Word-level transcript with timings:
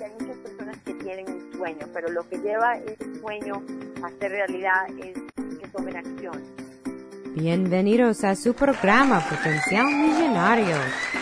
que 0.00 0.06
hay 0.06 0.12
muchas 0.18 0.38
personas 0.38 0.76
que 0.78 0.94
tienen 0.94 1.26
un 1.30 1.52
sueño, 1.52 1.86
pero 1.92 2.08
lo 2.08 2.26
que 2.26 2.38
lleva 2.38 2.78
ese 2.78 3.20
sueño 3.20 3.62
a 4.02 4.08
ser 4.18 4.30
realidad 4.30 4.86
es 4.98 5.14
que 5.58 5.68
tomen 5.68 5.94
acción. 5.94 6.42
Bienvenidos 7.34 8.24
a 8.24 8.34
su 8.34 8.54
programa 8.54 9.20
Potencial 9.28 9.84
Millonario, 9.84 10.76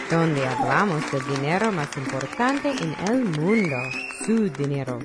donde 0.09 0.47
hablamos 0.47 1.11
del 1.11 1.27
dinero 1.27 1.73
más 1.73 1.89
importante 1.97 2.71
en 2.71 2.95
el 3.13 3.25
mundo, 3.25 3.77
su 4.25 4.49
dinero. 4.49 5.01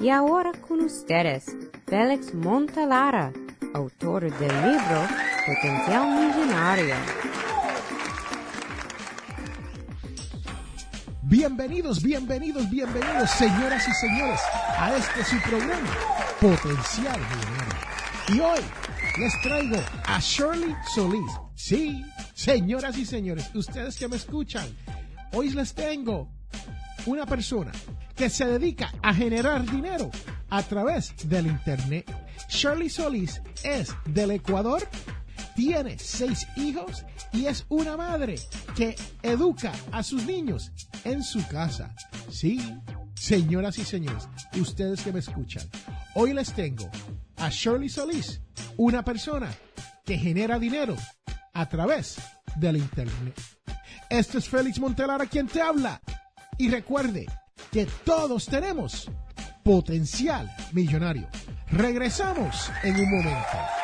Y 0.00 0.10
ahora 0.10 0.52
con 0.60 0.82
ustedes, 0.82 1.46
Félix 1.86 2.34
Montalara, 2.34 3.32
autor 3.72 4.30
del 4.38 4.52
libro 4.70 5.00
Potencial 5.46 6.10
Millonario. 6.10 6.94
Bienvenidos, 11.36 12.00
bienvenidos, 12.00 12.70
bienvenidos, 12.70 13.28
señoras 13.28 13.88
y 13.88 13.92
señores, 13.92 14.40
a 14.78 14.96
este 14.96 15.24
su 15.24 15.42
programa, 15.42 15.90
Potencial 16.40 17.20
Millonario. 17.20 17.74
Y 18.28 18.38
hoy 18.38 18.64
les 19.18 19.42
traigo 19.42 19.76
a 20.06 20.20
Shirley 20.20 20.76
Solís. 20.94 21.32
Sí, 21.56 22.04
señoras 22.34 22.96
y 22.98 23.04
señores, 23.04 23.50
ustedes 23.52 23.98
que 23.98 24.06
me 24.06 24.14
escuchan, 24.14 24.64
hoy 25.32 25.50
les 25.50 25.74
tengo 25.74 26.30
una 27.04 27.26
persona 27.26 27.72
que 28.14 28.30
se 28.30 28.46
dedica 28.46 28.92
a 29.02 29.12
generar 29.12 29.68
dinero 29.68 30.12
a 30.50 30.62
través 30.62 31.16
del 31.28 31.48
Internet. 31.48 32.08
Shirley 32.48 32.88
Solís 32.88 33.42
es 33.64 33.92
del 34.04 34.30
Ecuador, 34.30 34.88
tiene 35.56 35.98
seis 35.98 36.46
hijos 36.54 37.04
y 37.32 37.46
es 37.46 37.66
una 37.70 37.96
madre 37.96 38.36
que 38.74 38.96
educa 39.22 39.72
a 39.92 40.02
sus 40.02 40.24
niños 40.26 40.72
en 41.04 41.22
su 41.22 41.46
casa. 41.46 41.94
Sí, 42.30 42.60
señoras 43.14 43.78
y 43.78 43.84
señores, 43.84 44.28
ustedes 44.60 45.02
que 45.02 45.12
me 45.12 45.20
escuchan, 45.20 45.68
hoy 46.14 46.32
les 46.32 46.52
tengo 46.52 46.90
a 47.36 47.48
Shirley 47.48 47.88
Solís, 47.88 48.40
una 48.76 49.04
persona 49.04 49.50
que 50.04 50.18
genera 50.18 50.58
dinero 50.58 50.96
a 51.52 51.68
través 51.68 52.16
del 52.56 52.76
Internet. 52.76 53.40
Este 54.10 54.38
es 54.38 54.48
Félix 54.48 54.78
Montelara 54.78 55.26
quien 55.26 55.46
te 55.46 55.60
habla. 55.60 56.00
Y 56.58 56.68
recuerde 56.68 57.26
que 57.72 57.86
todos 58.04 58.46
tenemos 58.46 59.10
potencial 59.64 60.54
millonario. 60.72 61.28
Regresamos 61.70 62.70
en 62.82 62.96
un 62.96 63.10
momento. 63.10 63.83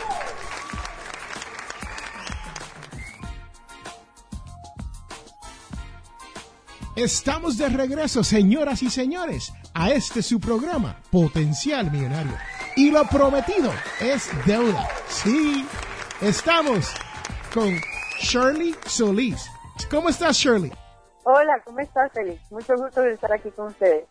Estamos 6.95 7.57
de 7.57 7.69
regreso, 7.69 8.21
señoras 8.21 8.83
y 8.83 8.89
señores, 8.89 9.53
a 9.73 9.91
este 9.91 10.21
su 10.21 10.41
programa, 10.41 10.97
Potencial 11.09 11.89
Millonario. 11.89 12.33
Y 12.75 12.91
lo 12.91 13.05
prometido 13.05 13.71
es 14.01 14.29
deuda. 14.45 14.89
Sí, 15.07 15.65
estamos 16.19 16.93
con 17.53 17.69
Shirley 18.19 18.75
Solís. 18.85 19.49
¿Cómo 19.89 20.09
estás, 20.09 20.35
Shirley? 20.35 20.73
Hola, 21.23 21.61
¿cómo 21.63 21.79
estás, 21.79 22.11
Félix? 22.13 22.51
Mucho 22.51 22.73
gusto 22.75 22.99
de 23.01 23.13
estar 23.13 23.31
aquí 23.31 23.49
con 23.51 23.67
ustedes. 23.67 24.03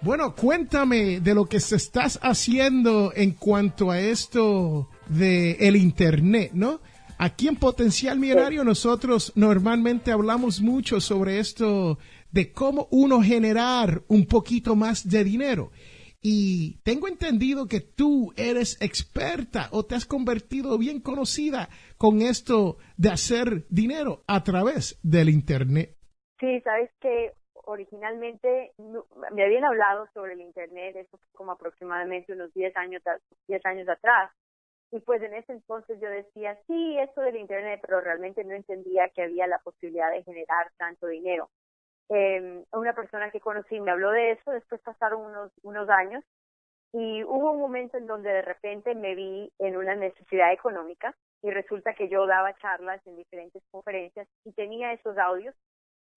Bueno, 0.00 0.34
cuéntame 0.34 1.20
de 1.20 1.34
lo 1.34 1.46
que 1.46 1.60
se 1.60 1.76
estás 1.76 2.18
haciendo 2.20 3.12
en 3.14 3.30
cuanto 3.30 3.92
a 3.92 4.00
esto 4.00 4.88
de 5.06 5.52
el 5.60 5.76
internet, 5.76 6.50
¿no? 6.52 6.80
Aquí 7.20 7.48
en 7.48 7.56
Potencial 7.56 8.16
Millonario 8.16 8.62
nosotros 8.62 9.32
normalmente 9.34 10.12
hablamos 10.12 10.60
mucho 10.60 11.00
sobre 11.00 11.40
esto 11.40 11.98
de 12.30 12.52
cómo 12.52 12.86
uno 12.92 13.20
generar 13.20 14.02
un 14.06 14.24
poquito 14.26 14.76
más 14.76 15.08
de 15.08 15.24
dinero. 15.24 15.72
Y 16.22 16.80
tengo 16.84 17.08
entendido 17.08 17.66
que 17.66 17.80
tú 17.80 18.32
eres 18.36 18.80
experta 18.80 19.68
o 19.72 19.84
te 19.84 19.96
has 19.96 20.06
convertido 20.06 20.78
bien 20.78 21.00
conocida 21.00 21.68
con 21.96 22.22
esto 22.22 22.76
de 22.96 23.10
hacer 23.10 23.66
dinero 23.68 24.22
a 24.28 24.44
través 24.44 25.00
del 25.02 25.28
Internet. 25.28 25.96
Sí, 26.38 26.60
sabes 26.60 26.90
que 27.00 27.32
originalmente 27.64 28.70
me 29.32 29.44
habían 29.44 29.64
hablado 29.64 30.06
sobre 30.14 30.34
el 30.34 30.40
Internet, 30.40 30.94
eso 30.94 31.18
como 31.32 31.50
aproximadamente 31.50 32.32
unos 32.32 32.54
10 32.54 32.76
años, 32.76 33.02
10 33.48 33.66
años 33.66 33.88
atrás. 33.88 34.30
Y 34.90 35.00
pues 35.00 35.22
en 35.22 35.34
ese 35.34 35.52
entonces 35.52 36.00
yo 36.00 36.08
decía, 36.08 36.58
sí, 36.66 36.98
esto 36.98 37.20
del 37.20 37.36
Internet, 37.36 37.80
pero 37.82 38.00
realmente 38.00 38.42
no 38.44 38.54
entendía 38.54 39.10
que 39.10 39.22
había 39.22 39.46
la 39.46 39.58
posibilidad 39.58 40.10
de 40.10 40.22
generar 40.24 40.70
tanto 40.78 41.06
dinero. 41.06 41.50
Eh, 42.08 42.64
una 42.72 42.94
persona 42.94 43.30
que 43.30 43.40
conocí 43.40 43.80
me 43.80 43.90
habló 43.90 44.10
de 44.12 44.32
eso, 44.32 44.50
después 44.50 44.80
pasaron 44.80 45.20
unos, 45.20 45.52
unos 45.62 45.90
años 45.90 46.24
y 46.92 47.22
hubo 47.24 47.52
un 47.52 47.60
momento 47.60 47.98
en 47.98 48.06
donde 48.06 48.30
de 48.30 48.42
repente 48.42 48.94
me 48.94 49.14
vi 49.14 49.52
en 49.58 49.76
una 49.76 49.94
necesidad 49.94 50.52
económica 50.52 51.14
y 51.42 51.50
resulta 51.50 51.94
que 51.94 52.08
yo 52.08 52.26
daba 52.26 52.56
charlas 52.56 53.06
en 53.06 53.16
diferentes 53.16 53.62
conferencias 53.70 54.26
y 54.44 54.52
tenía 54.52 54.92
esos 54.94 55.18
audios. 55.18 55.54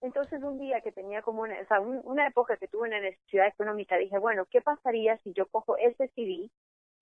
Entonces 0.00 0.42
un 0.42 0.58
día 0.58 0.80
que 0.80 0.92
tenía 0.92 1.20
como 1.20 1.42
una, 1.42 1.60
o 1.60 1.66
sea, 1.66 1.80
una 1.80 2.26
época 2.26 2.56
que 2.56 2.68
tuve 2.68 2.88
una 2.88 3.00
necesidad 3.00 3.46
económica, 3.46 3.98
dije, 3.98 4.18
bueno, 4.18 4.46
¿qué 4.50 4.62
pasaría 4.62 5.18
si 5.18 5.32
yo 5.34 5.46
cojo 5.46 5.76
ese 5.76 6.08
CD 6.14 6.50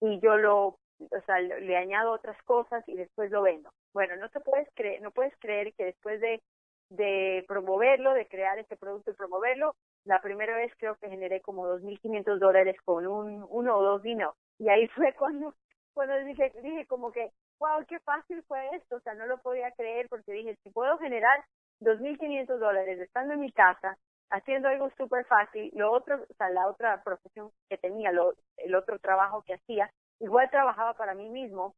y 0.01 0.21
yo 0.21 0.37
lo 0.37 0.79
o 1.01 1.21
sea, 1.27 1.41
le 1.41 1.77
añado 1.77 2.13
otras 2.13 2.41
cosas 2.45 2.87
y 2.89 2.95
después 2.95 3.31
lo 3.31 3.43
vendo. 3.43 3.71
Bueno, 3.93 4.17
no 4.17 4.29
te 4.31 4.41
puedes 4.41 4.69
creer, 4.75 5.01
no 5.03 5.11
puedes 5.11 5.35
creer 5.39 5.73
que 5.75 5.85
después 5.87 6.21
de, 6.21 6.43
de 6.91 7.45
promoverlo, 7.49 8.13
de 8.15 8.27
crear 8.27 8.59
este 8.59 8.77
producto 8.77 9.11
y 9.11 9.15
promoverlo, 9.15 9.75
la 10.05 10.21
primera 10.21 10.57
vez 10.57 10.73
creo 10.79 10.97
que 10.97 11.09
generé 11.09 11.41
como 11.41 11.67
2.500 11.67 12.39
dólares 12.39 12.77
con 12.85 13.07
un, 13.07 13.47
uno 13.49 13.77
o 13.77 13.83
dos 13.83 14.03
vinos. 14.03 14.35
Y 14.59 14.69
ahí 14.69 14.89
fue 14.89 15.13
cuando, 15.19 15.55
cuando 15.95 16.17
dije, 16.25 16.53
dije 16.63 16.87
como 16.87 17.13
que, 17.13 17.31
wow, 17.59 17.85
qué 17.87 17.99
fácil 18.01 18.43
fue 18.47 18.77
esto. 18.77 18.97
O 18.97 19.01
sea, 19.01 19.15
no 19.15 19.27
lo 19.27 19.39
podía 19.39 19.71
creer 19.73 20.09
porque 20.09 20.33
dije, 20.33 20.57
si 20.63 20.71
puedo 20.71 20.99
generar 20.99 21.45
2.500 21.81 22.59
dólares 22.59 22.99
estando 23.01 23.35
en 23.35 23.41
mi 23.41 23.53
casa, 23.53 23.97
haciendo 24.31 24.69
algo 24.69 24.91
súper 24.97 25.25
fácil, 25.27 25.71
lo 25.75 25.91
otro, 25.93 26.17
o 26.17 26.35
sea, 26.35 26.51
la 26.51 26.69
otra 26.69 27.03
profesión 27.03 27.51
que 27.69 27.79
tenía, 27.79 28.13
lo, 28.13 28.35
el 28.59 28.75
otro 28.75 28.99
trabajo 28.99 29.43
que 29.43 29.55
hacía, 29.55 29.91
Igual 30.21 30.51
trabajaba 30.51 30.95
para 30.95 31.15
mí 31.15 31.29
mismo, 31.31 31.75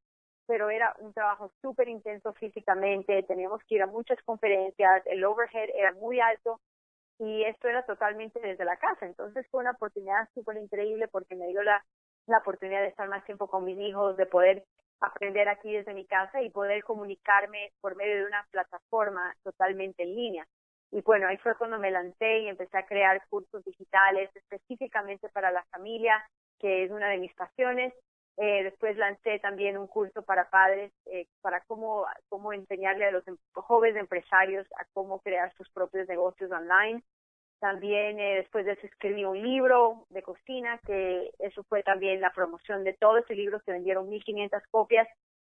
pero 0.47 0.69
era 0.70 0.94
un 0.98 1.12
trabajo 1.12 1.50
súper 1.62 1.88
intenso 1.88 2.32
físicamente, 2.34 3.22
teníamos 3.22 3.62
que 3.64 3.76
ir 3.76 3.82
a 3.82 3.86
muchas 3.86 4.20
conferencias, 4.25 5.03
el 5.06 5.25
overhead 5.25 5.70
era 5.75 5.92
muy 5.94 6.20
alto 6.20 6.60
y 7.19 7.44
esto 7.44 7.69
era 7.69 7.84
totalmente 7.86 8.41
desde 8.41 8.64
la 8.64 8.76
casa. 8.76 9.06
Entonces 9.06 9.47
fue 9.50 9.60
una 9.60 9.72
oportunidad 9.72 10.28
súper 10.34 10.56
increíble 10.56 11.08
porque 11.08 11.36
me 11.36 11.47
dio 11.48 11.62
la, 11.62 11.84
la 12.26 12.38
oportunidad 12.38 12.80
de 12.82 12.88
estar 12.88 13.08
más 13.08 13.25
tiempo 13.25 13.48
con 13.48 13.64
mis 13.64 13.78
hijos, 13.78 14.16
de 14.16 14.26
poder 14.26 14.64
aprender 15.00 15.48
aquí 15.48 15.72
desde 15.72 15.94
mi 15.94 16.06
casa 16.06 16.42
y 16.42 16.50
poder 16.50 16.82
comunicarme 16.84 17.72
por 17.80 17.97
medio 17.97 18.16
de 18.16 18.26
una 18.26 18.47
plataforma 18.50 19.34
totalmente 19.42 20.03
en 20.03 20.14
línea. 20.14 20.47
Y 20.91 21.00
bueno, 21.03 21.28
ahí 21.28 21.38
fue 21.38 21.56
cuando 21.56 21.78
me 21.78 21.91
lancé 21.91 22.41
y 22.41 22.48
empecé 22.48 22.76
a 22.78 22.86
crear 22.86 23.22
cursos 23.28 23.64
digitales 23.64 24.30
específicamente 24.34 25.28
para 25.30 25.50
la 25.50 25.64
familia, 25.70 26.22
que 26.59 26.84
es 26.84 26.91
una 26.91 27.09
de 27.09 27.18
mis 27.18 27.34
pasiones. 27.34 27.95
Eh, 28.39 28.65
después 28.65 28.97
lancé 28.97 29.39
también 29.41 29.77
un 29.77 29.87
curso 29.87 30.23
para 30.23 30.49
padres, 30.49 30.93
eh, 31.07 31.27
para 31.43 31.61
cómo, 31.63 32.07
cómo 32.29 32.53
enseñarle 32.53 33.05
a 33.05 33.11
los 33.11 33.27
em, 33.29 33.37
jóvenes 33.53 34.01
empresarios 34.01 34.67
a 34.79 34.87
cómo 34.95 35.21
crear 35.21 35.53
sus 35.55 35.69
propios 35.71 36.09
negocios 36.09 36.51
online. 36.51 37.03
También 37.61 38.19
eh, 38.19 38.37
después 38.37 38.65
de 38.65 38.73
eso 38.73 38.87
escribí 38.87 39.25
un 39.25 39.41
libro 39.41 40.07
de 40.09 40.23
cocina, 40.23 40.81
que 40.87 41.31
eso 41.39 41.63
fue 41.65 41.83
también 41.83 42.21
la 42.21 42.33
promoción 42.33 42.84
de 42.84 42.95
todo 42.95 43.19
ese 43.19 43.34
libro, 43.34 43.61
se 43.61 43.73
vendieron 43.73 44.09
1.500 44.09 44.63
copias 44.71 45.09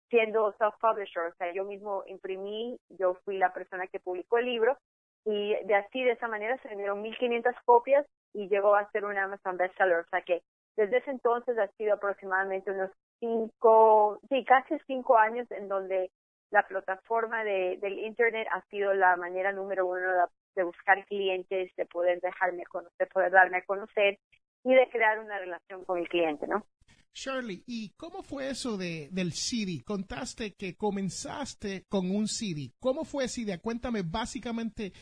siendo 0.10 0.52
self-publisher, 0.58 1.32
o 1.32 1.36
sea, 1.36 1.54
yo 1.54 1.64
mismo 1.64 2.04
imprimí, 2.06 2.78
yo 2.90 3.14
fui 3.24 3.38
la 3.38 3.54
persona 3.54 3.88
que 3.88 4.02
publicó 4.02 4.40
el 4.40 4.46
libro 4.46 4.78
y 5.24 5.56
de 5.64 5.76
así, 5.76 6.04
de 6.04 6.12
esa 6.12 6.28
manera, 6.28 6.58
se 6.62 6.68
vendieron 6.68 7.02
1.500 7.02 7.56
copias 7.64 8.06
y 8.34 8.50
llegó 8.50 8.76
a 8.76 8.90
ser 8.92 9.06
un 9.06 9.18
Amazon 9.18 9.56
bestseller, 9.56 10.00
o 10.00 10.10
sea 10.10 10.22
que 10.22 10.42
desde 10.78 10.98
ese 10.98 11.12
entonces 11.12 11.58
ha 11.58 11.68
sido 11.78 11.94
aproximadamente 11.94 12.72
unos 12.72 12.92
cinco, 13.20 14.20
sí, 14.30 14.44
casi 14.46 14.76
cinco 14.88 15.18
años 15.18 15.50
en 15.52 15.68
donde 15.68 16.12
la 16.52 16.68
plataforma 16.68 17.44
de, 17.44 17.78
del 17.82 18.00
Internet 18.00 18.48
ha 18.52 18.62
sido 18.70 18.94
la 18.94 19.16
manera 19.16 19.52
número 19.52 19.88
uno 19.88 20.00
de, 20.56 20.64
buscar 20.64 21.06
clientes, 21.06 21.72
de 21.76 21.86
poder 21.86 22.20
dejarme 22.20 22.64
conocer, 22.66 23.08
poder 23.08 23.32
darme 23.32 23.58
a 23.58 23.66
conocer 23.66 24.20
y 24.64 24.74
de 24.74 24.90
crear 24.92 25.20
una 25.20 25.40
relación 25.40 25.86
con 25.86 26.00
el 26.00 26.10
cliente, 26.10 26.46
¿no? 26.48 26.66
Shirley, 27.14 27.64
¿y 27.68 27.94
cómo 27.98 28.24
fue 28.24 28.50
eso 28.50 28.78
de, 28.78 29.10
del 29.12 29.34
CD? 29.34 29.84
Contaste 29.84 30.56
que 30.56 30.78
comenzaste 30.78 31.86
con 31.90 32.10
un 32.10 32.28
CD. 32.28 32.72
¿Cómo 32.80 33.04
fue 33.04 33.26
esa 33.26 33.42
idea? 33.42 33.58
Cuéntame 33.60 34.02
básicamente 34.02 34.94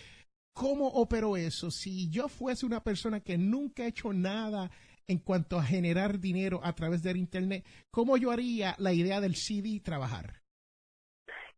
cómo 0.53 0.87
operó 0.87 1.37
eso. 1.37 1.69
Si 1.69 2.09
yo 2.09 2.27
fuese 2.27 2.65
una 2.65 2.81
persona 2.81 3.21
que 3.21 3.37
nunca 3.37 3.83
ha 3.83 3.87
hecho 3.87 4.11
nada 4.11 4.71
en 5.09 5.17
cuanto 5.17 5.57
a 5.57 5.63
generar 5.63 6.19
dinero 6.19 6.59
a 6.63 6.73
través 6.73 7.01
del 7.01 7.17
Internet, 7.17 7.65
¿cómo 7.89 8.15
yo 8.15 8.29
haría 8.29 8.75
la 8.77 8.93
idea 8.93 9.19
del 9.19 9.35
CD 9.35 9.81
trabajar? 9.83 10.39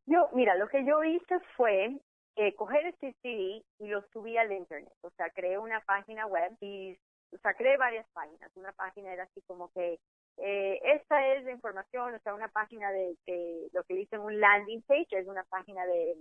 Yo, 0.06 0.30
mira, 0.34 0.56
lo 0.56 0.70
que 0.70 0.86
yo 0.86 1.04
hice 1.04 1.36
fue 1.58 2.00
eh, 2.38 2.56
coger 2.56 2.86
este 2.86 3.14
CD 3.22 3.62
y 3.80 3.88
lo 3.88 4.02
subí 4.14 4.38
al 4.38 4.52
Internet. 4.54 4.94
O 5.02 5.10
sea, 5.12 5.30
creé 5.32 5.60
una 5.60 5.82
página 5.82 6.26
web 6.28 6.56
y, 6.62 6.98
o 7.34 7.38
sea, 7.40 7.54
creé 7.54 7.78
varias 7.78 8.08
páginas. 8.14 8.50
Una 8.56 8.72
página 8.72 9.12
era 9.12 9.24
así 9.24 9.42
como 9.42 9.70
que 9.74 10.00
eh, 10.38 10.80
esta 10.96 11.36
es 11.36 11.44
la 11.44 11.52
información, 11.52 12.16
o 12.16 12.20
sea, 12.20 12.34
una 12.34 12.48
página 12.48 12.90
de, 12.92 13.18
lo 13.74 13.84
que 13.84 13.96
dicen 13.96 14.22
un 14.22 14.40
landing 14.40 14.82
page, 14.84 15.08
es 15.12 15.28
una 15.28 15.44
página 15.44 15.86
de, 15.86 16.16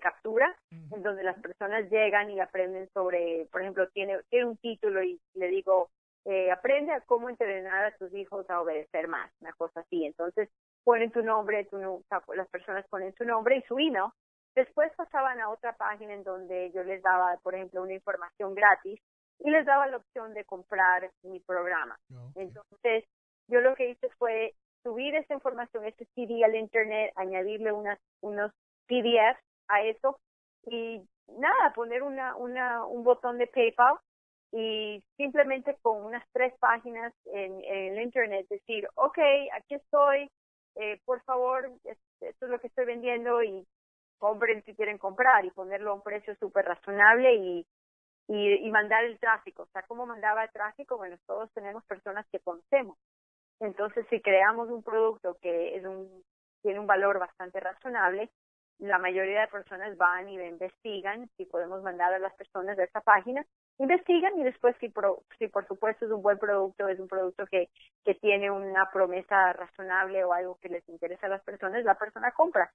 captura, 0.00 0.56
en 0.70 1.02
donde 1.02 1.22
las 1.22 1.38
personas 1.40 1.90
llegan 1.90 2.30
y 2.30 2.40
aprenden 2.40 2.88
sobre, 2.94 3.46
por 3.52 3.60
ejemplo, 3.60 3.86
tiene, 3.90 4.20
tiene 4.30 4.46
un 4.46 4.56
título 4.56 5.02
y 5.02 5.20
le 5.34 5.48
digo, 5.48 5.90
eh, 6.24 6.50
aprende 6.50 6.92
a 6.92 7.00
cómo 7.00 7.28
entrenar 7.28 7.84
a 7.84 7.96
tus 7.96 8.12
hijos 8.14 8.48
a 8.48 8.60
obedecer 8.60 9.08
más, 9.08 9.30
una 9.40 9.52
cosa 9.54 9.80
así. 9.80 10.04
Entonces, 10.04 10.48
ponen 10.84 11.10
tu 11.10 11.22
nombre, 11.22 11.64
tu, 11.64 11.76
o 11.78 12.02
sea, 12.08 12.22
las 12.34 12.48
personas 12.48 12.86
ponen 12.88 13.14
su 13.14 13.24
nombre 13.24 13.56
y 13.56 13.62
su 13.62 13.78
email. 13.78 14.10
Después 14.54 14.92
pasaban 14.96 15.40
a 15.40 15.48
otra 15.48 15.76
página 15.76 16.12
en 16.12 16.24
donde 16.24 16.70
yo 16.72 16.84
les 16.84 17.02
daba, 17.02 17.38
por 17.42 17.54
ejemplo, 17.54 17.82
una 17.82 17.94
información 17.94 18.54
gratis 18.54 19.00
y 19.38 19.50
les 19.50 19.64
daba 19.64 19.86
la 19.86 19.96
opción 19.96 20.34
de 20.34 20.44
comprar 20.44 21.10
mi 21.22 21.40
programa. 21.40 21.98
Entonces, 22.34 23.04
yo 23.48 23.60
lo 23.60 23.74
que 23.74 23.90
hice 23.90 24.08
fue 24.18 24.54
subir 24.82 25.14
esa 25.14 25.34
información, 25.34 25.84
ese 25.84 26.06
CD 26.14 26.44
al 26.44 26.54
internet, 26.54 27.12
añadirle 27.16 27.72
unas, 27.72 27.98
unos 28.20 28.52
PDFs 28.86 29.42
a 29.68 29.82
eso 29.82 30.18
y 30.66 31.02
nada, 31.28 31.72
poner 31.74 32.02
una, 32.02 32.36
una, 32.36 32.84
un 32.84 33.02
botón 33.04 33.38
de 33.38 33.46
PayPal 33.46 33.96
y 34.52 35.02
simplemente 35.16 35.76
con 35.80 36.04
unas 36.04 36.24
tres 36.32 36.52
páginas 36.58 37.12
en, 37.24 37.64
el 37.64 38.02
internet 38.02 38.46
decir, 38.48 38.86
ok, 38.94 39.18
aquí 39.54 39.74
estoy, 39.74 40.30
eh, 40.76 41.00
por 41.06 41.22
favor, 41.22 41.70
esto 41.84 42.44
es 42.44 42.50
lo 42.50 42.60
que 42.60 42.66
estoy 42.66 42.84
vendiendo 42.84 43.42
y 43.42 43.66
compren 44.18 44.62
si 44.64 44.74
quieren 44.74 44.98
comprar 44.98 45.44
y 45.44 45.50
ponerlo 45.50 45.90
a 45.90 45.94
un 45.94 46.02
precio 46.02 46.36
súper 46.36 46.66
razonable 46.66 47.34
y, 47.34 47.66
y, 48.28 48.70
mandar 48.70 49.04
el 49.04 49.18
tráfico. 49.18 49.62
O 49.62 49.68
sea, 49.72 49.82
¿cómo 49.82 50.06
mandaba 50.06 50.44
el 50.44 50.50
tráfico? 50.50 50.96
Bueno, 50.96 51.16
todos 51.26 51.50
tenemos 51.52 51.82
personas 51.84 52.26
que 52.30 52.38
conocemos. 52.38 52.98
Entonces, 53.58 54.06
si 54.10 54.20
creamos 54.20 54.68
un 54.68 54.82
producto 54.82 55.36
que 55.40 55.76
es 55.76 55.84
un, 55.84 56.22
tiene 56.62 56.78
un 56.78 56.86
valor 56.86 57.18
bastante 57.18 57.58
razonable, 57.58 58.30
la 58.78 58.98
mayoría 58.98 59.42
de 59.42 59.48
personas 59.48 59.96
van 59.96 60.28
y 60.28 60.38
investigan 60.40 61.28
si 61.36 61.46
podemos 61.46 61.82
mandar 61.82 62.12
a 62.12 62.18
las 62.18 62.34
personas 62.34 62.76
de 62.76 62.84
esa 62.84 63.00
página, 63.00 63.44
investigan 63.78 64.38
y 64.38 64.44
después 64.44 64.76
si, 64.80 64.92
si 65.38 65.48
por 65.48 65.66
supuesto 65.66 66.04
es 66.04 66.10
un 66.12 66.22
buen 66.22 66.38
producto, 66.38 66.88
es 66.88 67.00
un 67.00 67.08
producto 67.08 67.46
que, 67.46 67.70
que 68.04 68.14
tiene 68.14 68.50
una 68.50 68.90
promesa 68.92 69.52
razonable 69.52 70.24
o 70.24 70.32
algo 70.32 70.58
que 70.60 70.68
les 70.68 70.88
interesa 70.88 71.26
a 71.26 71.30
las 71.30 71.42
personas, 71.42 71.84
la 71.84 71.98
persona 71.98 72.32
compra. 72.32 72.72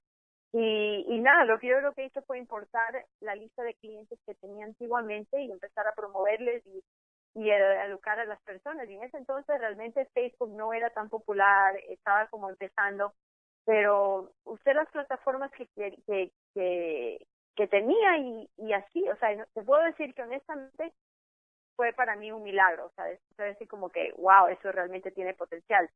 Y, 0.52 1.04
y 1.08 1.20
nada, 1.20 1.44
lo 1.44 1.58
que 1.58 1.68
yo 1.68 1.80
lo 1.80 1.92
que 1.92 2.06
hice 2.06 2.22
fue 2.22 2.38
importar 2.38 3.04
la 3.20 3.34
lista 3.34 3.62
de 3.62 3.74
clientes 3.74 4.18
que 4.26 4.34
tenía 4.34 4.64
antiguamente 4.64 5.40
y 5.42 5.50
empezar 5.50 5.86
a 5.86 5.94
promoverles 5.94 6.66
y 6.66 6.82
y 7.34 7.50
educar 7.50 8.18
a 8.18 8.24
las 8.24 8.40
personas. 8.42 8.88
Y 8.88 8.94
en 8.94 9.04
ese 9.04 9.16
entonces 9.18 9.58
realmente 9.58 10.08
Facebook 10.14 10.50
no 10.54 10.72
era 10.72 10.90
tan 10.90 11.08
popular, 11.08 11.76
estaba 11.88 12.26
como 12.28 12.50
empezando, 12.50 13.14
pero 13.64 14.32
usé 14.44 14.74
las 14.74 14.88
plataformas 14.90 15.50
que, 15.52 15.66
que, 15.68 16.32
que, 16.54 17.26
que 17.58 17.66
tenía 17.66 18.18
y, 18.18 18.48
y 18.56 18.72
así, 18.72 19.02
o 19.08 19.16
sea, 19.16 19.44
te 19.52 19.62
puedo 19.64 19.82
decir 19.82 20.14
que 20.14 20.22
honestamente 20.22 20.94
fue 21.74 21.92
para 21.92 22.14
mí 22.14 22.30
un 22.30 22.44
milagro, 22.44 22.86
o 22.86 22.90
sea, 22.90 23.04
fue 23.34 23.46
decir 23.46 23.66
como 23.66 23.88
que, 23.88 24.12
wow, 24.16 24.46
eso 24.46 24.70
realmente 24.70 25.10
tiene 25.10 25.34
potencial. 25.34 25.90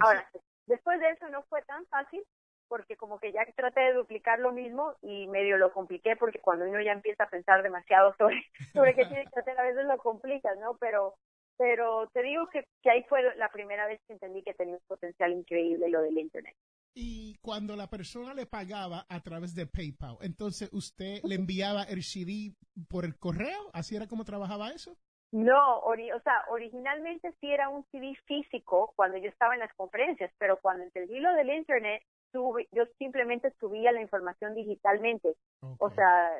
Ahora, 0.00 0.26
después 0.64 0.98
de 0.98 1.10
eso 1.10 1.28
no 1.28 1.42
fue 1.50 1.60
tan 1.64 1.84
fácil 1.88 2.24
porque 2.68 2.96
como 2.96 3.18
que 3.18 3.30
ya 3.30 3.44
traté 3.54 3.80
de 3.80 3.92
duplicar 3.92 4.38
lo 4.38 4.52
mismo 4.52 4.94
y 5.02 5.26
medio 5.28 5.58
lo 5.58 5.70
compliqué 5.70 6.16
porque 6.16 6.40
cuando 6.40 6.64
uno 6.64 6.80
ya 6.80 6.92
empieza 6.92 7.24
a 7.24 7.30
pensar 7.30 7.62
demasiado 7.62 8.14
sobre, 8.16 8.42
sobre 8.72 8.94
qué 8.94 9.04
tiene 9.04 9.26
que 9.26 9.38
hacer, 9.38 9.60
a 9.60 9.64
veces 9.64 9.84
lo 9.84 9.98
complicas, 9.98 10.56
¿no? 10.58 10.78
Pero, 10.78 11.14
pero 11.58 12.08
te 12.14 12.22
digo 12.22 12.48
que, 12.48 12.64
que 12.82 12.90
ahí 12.90 13.02
fue 13.04 13.36
la 13.36 13.50
primera 13.50 13.86
vez 13.86 14.00
que 14.06 14.14
entendí 14.14 14.42
que 14.42 14.54
tenía 14.54 14.76
un 14.76 14.80
potencial 14.86 15.30
increíble 15.32 15.90
lo 15.90 16.00
del 16.00 16.16
Internet. 16.16 16.56
Y 16.98 17.36
cuando 17.42 17.76
la 17.76 17.88
persona 17.88 18.32
le 18.32 18.46
pagaba 18.46 19.04
a 19.10 19.20
través 19.20 19.54
de 19.54 19.66
PayPal, 19.66 20.16
entonces 20.22 20.70
usted 20.72 21.20
le 21.24 21.34
enviaba 21.34 21.82
el 21.82 22.02
CD 22.02 22.56
por 22.88 23.04
el 23.04 23.18
correo, 23.18 23.68
¿así 23.74 23.94
era 23.94 24.06
como 24.06 24.24
trabajaba 24.24 24.70
eso? 24.70 24.96
No, 25.30 25.80
o 25.80 25.94
sea, 26.24 26.44
originalmente 26.48 27.34
sí 27.38 27.50
era 27.50 27.68
un 27.68 27.84
CD 27.92 28.14
físico 28.24 28.94
cuando 28.96 29.18
yo 29.18 29.28
estaba 29.28 29.52
en 29.52 29.60
las 29.60 29.74
conferencias, 29.74 30.32
pero 30.38 30.58
cuando 30.62 30.84
entendí 30.84 31.20
lo 31.20 31.34
del 31.34 31.50
Internet, 31.50 32.02
yo 32.32 32.86
simplemente 32.96 33.52
subía 33.60 33.92
la 33.92 34.00
información 34.00 34.54
digitalmente. 34.54 35.36
O 35.78 35.90
sea, 35.90 36.30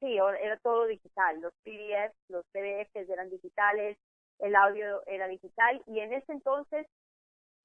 sí, 0.00 0.16
era 0.16 0.58
todo 0.62 0.86
digital. 0.86 1.42
Los 1.42 1.52
PDFs, 1.62 2.16
los 2.28 2.46
PDFs 2.52 3.10
eran 3.10 3.28
digitales, 3.28 3.98
el 4.38 4.56
audio 4.56 5.02
era 5.06 5.28
digital 5.28 5.82
y 5.86 6.00
en 6.00 6.14
ese 6.14 6.32
entonces 6.32 6.86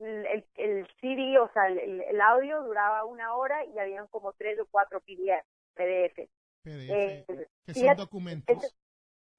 el, 0.01 0.45
el 0.55 0.87
CD, 0.99 1.37
o 1.39 1.49
sea, 1.53 1.67
el, 1.67 2.21
audio 2.21 2.63
duraba 2.63 3.05
una 3.05 3.35
hora 3.35 3.63
y 3.65 3.77
habían 3.77 4.07
como 4.07 4.33
tres 4.33 4.59
o 4.59 4.67
cuatro 4.69 5.01
PDF, 5.01 5.45
PDF. 5.73 6.29
PDF, 6.63 7.47
que 7.65 7.73
son 7.73 7.95
documentos. 7.95 8.75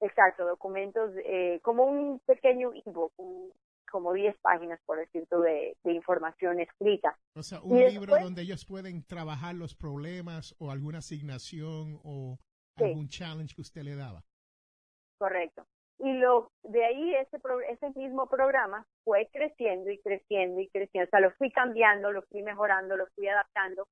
exacto, 0.01 0.47
documentos 0.47 1.13
eh, 1.25 1.61
como 1.63 1.85
un 1.85 2.21
pequeño 2.21 2.73
ebook, 2.85 3.13
un, 3.17 3.53
como 3.91 4.13
10 4.13 4.37
páginas, 4.41 4.81
por 4.87 4.99
decirlo, 4.99 5.41
de, 5.43 5.77
de 5.85 5.93
información 5.93 6.59
escrita. 6.61 7.17
O 7.35 7.43
sea, 7.43 7.61
un 7.61 7.79
libro 7.79 8.17
donde 8.19 8.43
ellos 8.43 8.65
pueden 8.65 9.05
trabajar 9.05 9.55
los 9.55 9.75
problemas 9.75 10.57
o 10.59 10.71
alguna 10.71 10.99
asignación 10.99 12.01
o 12.03 12.39
algún 12.77 13.09
challenge 13.09 13.55
que 13.55 13.61
usted 13.61 13.83
le 13.83 13.95
daba. 13.95 14.25
Correcto. 15.19 15.67
Y 16.03 16.15
lo 16.15 16.51
de 16.65 16.85
ahí 16.85 17.15
ese 17.15 17.39
ese 17.69 17.91
mismo 17.99 18.29
programa 18.29 18.85
fue 19.05 19.29
creciendo 19.33 19.91
y 19.91 19.99
creciendo 19.99 20.61
y 20.61 20.69
creciendo. 20.69 21.07
O 21.07 21.11
sea, 21.11 21.21
lo 21.21 21.31
fui 21.33 21.51
cambiando, 21.51 22.11
lo 22.11 22.23
fui 22.23 22.43
mejorando, 22.43 22.97
lo 22.97 23.07
fui 23.15 23.29
adaptando. 23.29 23.87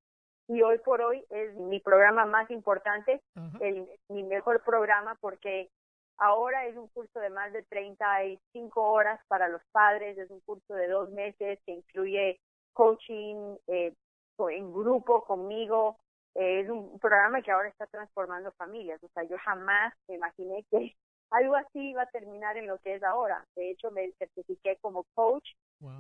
Y 0.49 0.63
hoy 0.63 0.79
por 0.79 1.01
hoy 1.01 1.25
es 1.31 1.55
mi 1.55 1.79
programa 1.79 2.27
más 2.27 2.51
importante, 2.51 3.23
el, 3.61 3.87
mi 4.09 4.25
mejor 4.25 4.65
programa 4.65 5.17
porque 5.21 5.71
Ahora 6.23 6.67
es 6.67 6.77
un 6.77 6.87
curso 6.89 7.19
de 7.19 7.31
más 7.31 7.51
de 7.55 7.63
35 7.63 8.83
horas 8.83 9.19
para 9.27 9.49
los 9.49 9.63
padres, 9.73 10.19
es 10.19 10.31
un 10.31 10.41
curso 10.41 10.75
de 10.75 10.87
dos 10.87 11.09
meses 11.13 11.59
que 11.65 11.73
incluye 11.73 12.39
coaching 12.75 13.57
eh, 13.69 13.95
en 14.39 14.71
grupo 14.71 15.25
conmigo. 15.25 15.97
Eh, 16.35 16.61
es 16.61 16.69
un 16.69 16.99
programa 16.99 17.41
que 17.41 17.51
ahora 17.51 17.71
está 17.71 17.87
transformando 17.87 18.53
familias. 18.53 19.03
O 19.03 19.09
sea, 19.15 19.23
yo 19.23 19.39
jamás 19.39 19.95
me 20.09 20.17
imaginé 20.17 20.63
que 20.71 20.95
algo 21.31 21.55
así 21.57 21.91
iba 21.91 22.03
a 22.03 22.11
terminar 22.11 22.57
en 22.57 22.67
lo 22.67 22.79
que 22.79 22.95
es 22.95 23.03
ahora. 23.03 23.47
De 23.57 23.71
hecho, 23.71 23.91
me 23.91 24.11
certifiqué 24.19 24.79
como 24.81 25.05
coach 25.15 25.49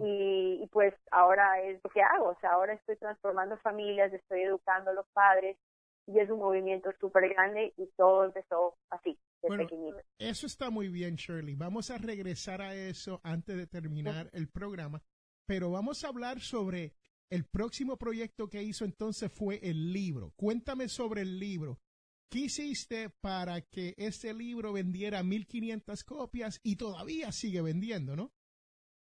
y, 0.00 0.60
y, 0.62 0.66
pues 0.72 0.94
ahora 1.10 1.62
es 1.62 1.80
lo 1.82 1.90
que 1.90 2.02
hago. 2.02 2.30
O 2.30 2.38
sea, 2.40 2.50
ahora 2.52 2.74
estoy 2.74 2.96
transformando 2.96 3.56
familias, 3.58 4.12
estoy 4.12 4.42
educando 4.42 4.90
a 4.90 4.94
los 4.94 5.06
padres 5.12 5.56
y 6.06 6.18
es 6.18 6.28
un 6.30 6.38
movimiento 6.38 6.90
súper 7.00 7.28
grande 7.28 7.72
y 7.76 7.86
todo 7.96 8.24
empezó 8.24 8.76
así. 8.90 9.18
Bueno, 9.42 9.66
eso 10.18 10.46
está 10.46 10.70
muy 10.70 10.88
bien, 10.88 11.14
Shirley. 11.14 11.54
Vamos 11.54 11.90
a 11.90 11.98
regresar 11.98 12.60
a 12.60 12.74
eso 12.74 13.20
antes 13.22 13.56
de 13.56 13.66
terminar 13.66 14.28
el 14.32 14.48
programa, 14.48 15.02
pero 15.46 15.70
vamos 15.70 16.04
a 16.04 16.08
hablar 16.08 16.40
sobre 16.40 16.94
el 17.30 17.44
próximo 17.44 17.96
proyecto 17.96 18.48
que 18.48 18.62
hizo 18.62 18.84
entonces 18.84 19.32
fue 19.32 19.60
el 19.62 19.92
libro. 19.92 20.32
Cuéntame 20.36 20.88
sobre 20.88 21.22
el 21.22 21.38
libro. 21.38 21.78
¿Qué 22.30 22.38
hiciste 22.38 23.10
para 23.20 23.60
que 23.60 23.94
ese 23.98 24.32
libro 24.32 24.72
vendiera 24.72 25.22
1500 25.22 26.04
copias 26.04 26.60
y 26.62 26.76
todavía 26.76 27.32
sigue 27.32 27.60
vendiendo, 27.60 28.14
no? 28.16 28.30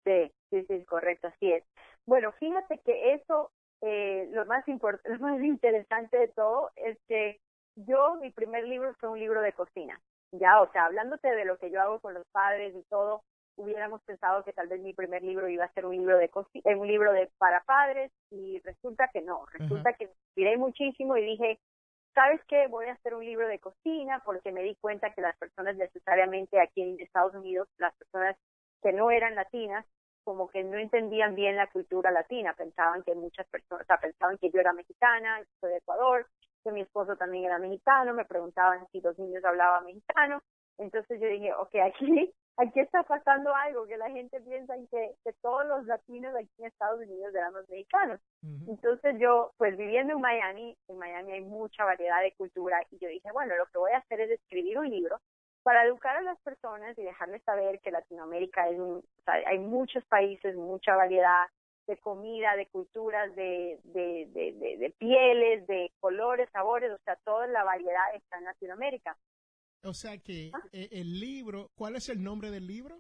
Sí, 0.06 0.32
sí, 0.50 0.66
sí, 0.68 0.86
correcto, 0.86 1.28
así 1.28 1.52
es. 1.52 1.64
Bueno, 2.06 2.32
fíjate 2.40 2.80
que 2.86 3.14
eso, 3.14 3.52
eh, 3.82 4.30
lo 4.32 4.46
más 4.46 4.68
importante, 4.68 5.10
lo 5.18 5.20
más 5.20 5.44
interesante 5.44 6.18
de 6.18 6.28
todo 6.30 6.72
es 6.76 6.98
que 7.08 7.40
yo, 7.76 8.16
mi 8.16 8.32
primer 8.32 8.66
libro 8.68 8.96
fue 9.00 9.10
un 9.10 9.20
libro 9.20 9.42
de 9.42 9.54
cocina 9.54 10.02
ya, 10.32 10.62
o 10.62 10.72
sea, 10.72 10.86
hablándote 10.86 11.30
de 11.30 11.46
lo 11.46 11.58
que 11.58 11.72
yo 11.72 11.82
hago 11.82 12.00
con 12.00 12.14
los 12.14 12.26
padres 12.32 12.76
y 12.76 12.84
todo, 12.84 13.24
hubiéramos 13.56 14.02
pensado 14.04 14.44
que 14.44 14.54
tal 14.54 14.68
vez 14.68 14.80
mi 14.82 14.94
primer 14.94 15.24
libro 15.24 15.50
iba 15.50 15.66
a 15.66 15.74
ser 15.74 15.86
un 15.86 15.96
libro 15.96 16.18
de 16.18 16.26
eh, 16.26 16.76
un 16.76 16.88
libro 16.88 17.12
de 17.12 17.30
para 17.38 17.62
padres 17.64 18.12
y 18.30 18.60
resulta 18.60 19.10
que 19.12 19.22
no, 19.22 19.46
resulta 19.48 19.94
que 19.94 20.06
me 20.06 20.14
inspiré 20.14 20.58
muchísimo 20.58 21.18
y 21.18 21.26
dije, 21.26 21.60
¿sabes 22.14 22.42
qué? 22.48 22.68
Voy 22.68 22.88
a 22.88 22.94
hacer 22.94 23.14
un 23.14 23.26
libro 23.26 23.48
de 23.48 23.60
cocina 23.60 24.22
porque 24.26 24.52
me 24.52 24.64
di 24.64 24.76
cuenta 24.76 25.14
que 25.14 25.22
las 25.22 25.38
personas 25.38 25.76
necesariamente 25.76 26.60
aquí 26.60 26.82
en 26.82 27.00
Estados 27.00 27.34
Unidos, 27.36 27.68
las 27.78 27.96
personas 27.96 28.36
que 28.82 28.94
no 28.94 29.12
eran 29.12 29.36
latinas, 29.36 29.86
como 30.24 30.50
que 30.50 30.64
no 30.64 30.78
entendían 30.78 31.36
bien 31.36 31.56
la 31.56 31.68
cultura 31.68 32.12
latina, 32.12 32.54
pensaban 32.54 33.04
que 33.04 33.16
muchas 33.16 33.48
personas, 33.48 33.84
o 33.84 33.86
sea, 33.88 33.98
pensaban 33.98 34.38
que 34.38 34.52
yo 34.52 34.60
era 34.60 34.74
mexicana, 34.74 35.44
soy 35.60 35.72
de 35.72 35.78
Ecuador, 35.78 36.28
que 36.64 36.72
mi 36.72 36.82
esposo 36.82 37.16
también 37.16 37.46
era 37.46 37.58
mexicano, 37.58 38.14
me 38.14 38.26
preguntaban 38.26 38.86
si 38.92 39.02
los 39.02 39.18
niños 39.18 39.44
hablaban 39.44 39.86
mexicano, 39.86 40.42
entonces 40.78 41.20
yo 41.20 41.28
dije, 41.28 41.54
ok, 41.54 41.76
aquí, 41.84 42.34
aquí 42.60 42.80
está 42.82 43.04
pasando 43.04 43.56
algo, 43.56 43.88
que 43.88 43.98
la 43.98 44.10
gente 44.10 44.40
piensa 44.42 44.76
en 44.76 44.88
que, 44.88 45.16
que 45.24 45.34
todos 45.42 45.66
los 45.66 45.86
latinos 45.86 46.36
aquí 46.36 46.50
en 46.60 46.66
Estados 46.66 47.00
Unidos 47.00 47.34
eran 47.34 47.54
los 47.54 47.68
mexicanos. 47.70 48.20
Entonces 48.68 49.16
yo, 49.20 49.52
pues 49.58 49.78
viviendo 49.78 50.14
en 50.14 50.22
Miami, 50.22 50.78
en 50.88 50.98
Miami 50.98 51.34
hay 51.34 51.42
mucha 51.42 51.86
variedad 51.86 52.22
de 52.22 52.34
cultura 52.34 52.82
y 52.92 53.00
yo 53.00 53.08
dije, 53.08 53.32
bueno, 53.32 53.56
lo 53.56 53.66
que 53.68 53.78
voy 53.78 53.92
a 53.92 54.00
hacer 54.00 54.22
es 54.22 54.32
escribir 54.32 54.78
un 54.78 54.90
libro 54.90 55.20
para 55.64 55.86
educar 55.86 56.18
a 56.18 56.22
las 56.22 56.40
personas 56.42 56.98
y 56.98 57.04
dejarles 57.04 57.44
saber 57.44 57.80
que 57.80 57.92
Latinoamérica 57.92 58.70
es 58.70 58.80
un, 58.80 58.98
o 58.98 59.24
sea, 59.24 59.36
hay 59.46 59.60
muchos 59.60 60.04
países, 60.06 60.56
mucha 60.56 60.96
variedad 60.96 61.48
de 61.88 61.98
comida, 61.98 62.56
de 62.56 62.68
culturas, 62.68 63.36
de, 63.36 63.80
de, 63.84 64.28
de, 64.32 64.78
de, 64.78 64.90
pieles, 65.00 65.66
de 65.68 65.92
colores, 66.00 66.50
sabores, 66.52 66.92
o 66.92 66.98
sea, 67.04 67.16
toda 67.24 67.48
la 67.48 67.64
variedad 67.64 68.14
está 68.14 68.38
en 68.38 68.46
Latinoamérica. 68.46 69.18
O 69.84 69.94
sea 69.94 70.18
que 70.18 70.52
ah. 70.54 70.62
eh, 70.72 70.90
el 70.92 71.20
libro, 71.20 71.72
¿cuál 71.76 71.96
es 71.96 72.10
el 72.10 72.22
nombre 72.22 72.52
del 72.52 72.68
libro? 72.68 73.00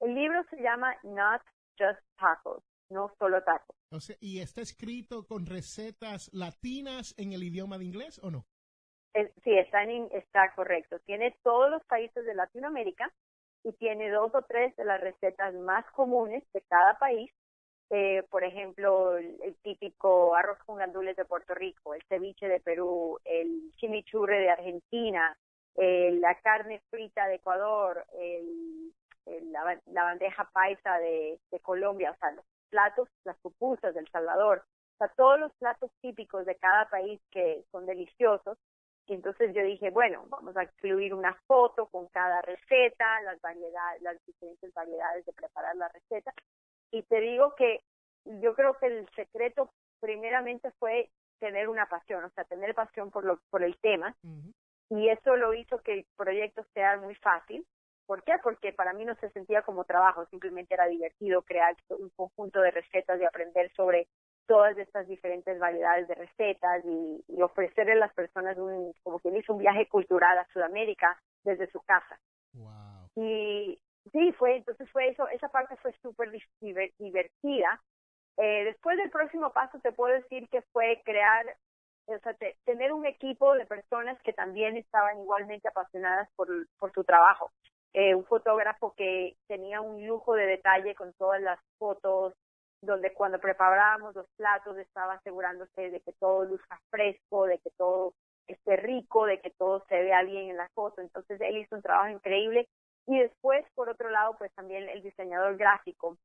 El 0.00 0.14
libro 0.14 0.44
se 0.50 0.60
llama 0.62 0.94
Not 1.02 1.42
Just 1.78 2.00
Tacos, 2.18 2.62
no 2.90 3.12
solo 3.18 3.42
tacos. 3.42 3.76
O 3.90 4.00
sea, 4.00 4.16
¿y 4.20 4.40
está 4.40 4.60
escrito 4.60 5.26
con 5.26 5.46
recetas 5.46 6.30
latinas 6.32 7.14
en 7.16 7.32
el 7.32 7.42
idioma 7.42 7.78
de 7.78 7.84
inglés 7.84 8.20
o 8.22 8.30
no? 8.30 8.44
sí, 9.42 9.58
está, 9.58 9.82
en, 9.82 10.08
está 10.12 10.54
correcto. 10.54 11.00
Tiene 11.00 11.36
todos 11.42 11.70
los 11.70 11.82
países 11.84 12.24
de 12.24 12.34
Latinoamérica 12.34 13.12
y 13.64 13.72
tiene 13.72 14.10
dos 14.10 14.32
o 14.34 14.42
tres 14.42 14.76
de 14.76 14.84
las 14.84 15.00
recetas 15.00 15.54
más 15.54 15.84
comunes 15.92 16.44
de 16.52 16.60
cada 16.68 16.98
país. 16.98 17.30
Eh, 17.90 18.22
por 18.30 18.44
ejemplo, 18.44 19.16
el, 19.16 19.56
típico 19.62 20.34
arroz 20.34 20.58
con 20.66 20.76
gandules 20.76 21.16
de 21.16 21.24
Puerto 21.24 21.54
Rico, 21.54 21.94
el 21.94 22.02
ceviche 22.08 22.46
de 22.46 22.60
Perú, 22.60 23.18
el 23.24 23.72
chimichurri 23.76 24.38
de 24.38 24.50
Argentina, 24.50 25.36
eh, 25.80 26.12
la 26.20 26.34
carne 26.40 26.82
frita 26.90 27.26
de 27.28 27.36
Ecuador, 27.36 28.04
el, 28.14 28.92
la, 29.52 30.02
bandeja 30.02 30.50
paisa 30.52 30.98
de, 30.98 31.38
de 31.50 31.60
Colombia, 31.60 32.10
o 32.10 32.16
sea, 32.16 32.32
los 32.32 32.44
platos, 32.68 33.08
las 33.24 33.36
pupusas 33.38 33.94
del 33.94 34.08
Salvador, 34.10 34.64
o 34.94 34.98
sea, 34.98 35.08
todos 35.16 35.38
los 35.38 35.52
platos 35.54 35.90
típicos 36.00 36.44
de 36.46 36.56
cada 36.56 36.88
país 36.88 37.20
que 37.30 37.64
son 37.70 37.86
deliciosos 37.86 38.58
y 39.08 39.14
entonces 39.14 39.54
yo 39.54 39.62
dije, 39.62 39.90
bueno, 39.90 40.26
vamos 40.28 40.54
a 40.56 40.64
incluir 40.64 41.14
una 41.14 41.34
foto 41.46 41.86
con 41.86 42.08
cada 42.08 42.42
receta, 42.42 43.22
las 43.22 43.40
variedades, 43.40 44.02
las 44.02 44.22
diferentes 44.26 44.72
variedades 44.74 45.24
de 45.24 45.32
preparar 45.32 45.76
la 45.76 45.88
receta. 45.88 46.34
Y 46.90 47.02
te 47.04 47.20
digo 47.20 47.54
que 47.54 47.82
yo 48.24 48.54
creo 48.54 48.74
que 48.74 48.86
el 48.86 49.08
secreto 49.16 49.70
primeramente 50.00 50.70
fue 50.78 51.10
tener 51.38 51.68
una 51.68 51.86
pasión, 51.86 52.24
o 52.24 52.30
sea, 52.30 52.44
tener 52.44 52.74
pasión 52.74 53.10
por 53.10 53.24
lo 53.24 53.40
por 53.50 53.62
el 53.62 53.78
tema. 53.78 54.14
Y 54.90 55.08
eso 55.08 55.36
lo 55.36 55.54
hizo 55.54 55.78
que 55.82 55.92
el 55.92 56.06
proyecto 56.16 56.64
sea 56.74 56.96
muy 56.96 57.14
fácil. 57.16 57.66
¿Por 58.06 58.22
qué? 58.22 58.32
Porque 58.42 58.72
para 58.72 58.94
mí 58.94 59.04
no 59.04 59.14
se 59.16 59.28
sentía 59.30 59.62
como 59.62 59.84
trabajo, 59.84 60.24
simplemente 60.26 60.74
era 60.74 60.86
divertido 60.86 61.42
crear 61.42 61.76
un 61.90 62.08
conjunto 62.10 62.60
de 62.60 62.70
recetas 62.70 63.20
y 63.20 63.24
aprender 63.24 63.70
sobre 63.74 64.08
todas 64.46 64.76
estas 64.78 65.06
diferentes 65.06 65.58
variedades 65.58 66.08
de 66.08 66.14
recetas 66.14 66.82
y, 66.84 67.22
ofrecerle 67.42 67.92
a 67.92 67.96
las 67.96 68.14
personas 68.14 68.56
un, 68.56 68.92
como 69.02 69.20
quien 69.20 69.36
hizo 69.36 69.52
un 69.52 69.60
viaje 69.60 69.86
cultural 69.88 70.38
a 70.38 70.48
Sudamérica 70.52 71.20
desde 71.44 71.70
su 71.70 71.80
casa. 71.82 72.18
Y 73.14 73.78
sí, 74.10 74.32
fue, 74.32 74.56
entonces 74.56 74.90
fue 74.90 75.08
eso, 75.08 75.28
esa 75.28 75.48
parte 75.48 75.76
fue 75.76 75.92
súper 76.02 76.32
divertida. 76.98 77.80
Eh, 78.38 78.64
después 78.64 78.96
del 78.96 79.10
próximo 79.10 79.52
paso 79.52 79.78
te 79.80 79.92
puedo 79.92 80.14
decir 80.14 80.48
que 80.48 80.62
fue 80.72 81.02
crear, 81.04 81.44
o 82.08 82.18
sea, 82.20 82.34
tener 82.64 82.92
un 82.92 83.06
equipo 83.06 83.54
de 83.54 83.66
personas 83.66 84.20
que 84.22 84.32
también 84.32 84.76
estaban 84.76 85.20
igualmente 85.20 85.68
apasionadas 85.68 86.28
por, 86.36 86.48
por 86.78 86.92
su 86.92 87.04
trabajo. 87.04 87.50
Eh, 87.92 88.14
un 88.14 88.24
fotógrafo 88.24 88.94
que 88.96 89.36
tenía 89.46 89.80
un 89.80 90.06
lujo 90.06 90.34
de 90.34 90.46
detalle 90.46 90.94
con 90.94 91.12
todas 91.14 91.40
las 91.40 91.58
fotos, 91.78 92.34
donde 92.80 93.12
cuando 93.12 93.38
preparábamos 93.40 94.14
los 94.14 94.26
platos 94.36 94.76
estaba 94.78 95.14
asegurándose 95.14 95.90
de 95.90 96.00
que 96.00 96.12
todo 96.12 96.44
luzca 96.44 96.80
fresco, 96.90 97.46
de 97.46 97.58
que 97.58 97.70
todo 97.76 98.14
esté 98.46 98.76
rico, 98.76 99.26
de 99.26 99.40
que 99.40 99.50
todo 99.50 99.84
se 99.88 100.00
vea 100.02 100.22
bien 100.22 100.50
en 100.50 100.56
la 100.56 100.68
foto. 100.74 101.00
Entonces 101.00 101.40
él 101.40 101.58
hizo 101.58 101.76
un 101.76 101.82
trabajo 101.82 102.08
increíble. 102.08 102.68
Y 103.06 103.18
después, 103.18 103.64
por 103.74 103.88
otro 103.88 104.10
lado, 104.10 104.36
pues 104.38 104.52
también 104.54 104.88
el 104.88 105.02
diseñador 105.02 105.56
gráfico, 105.56 106.18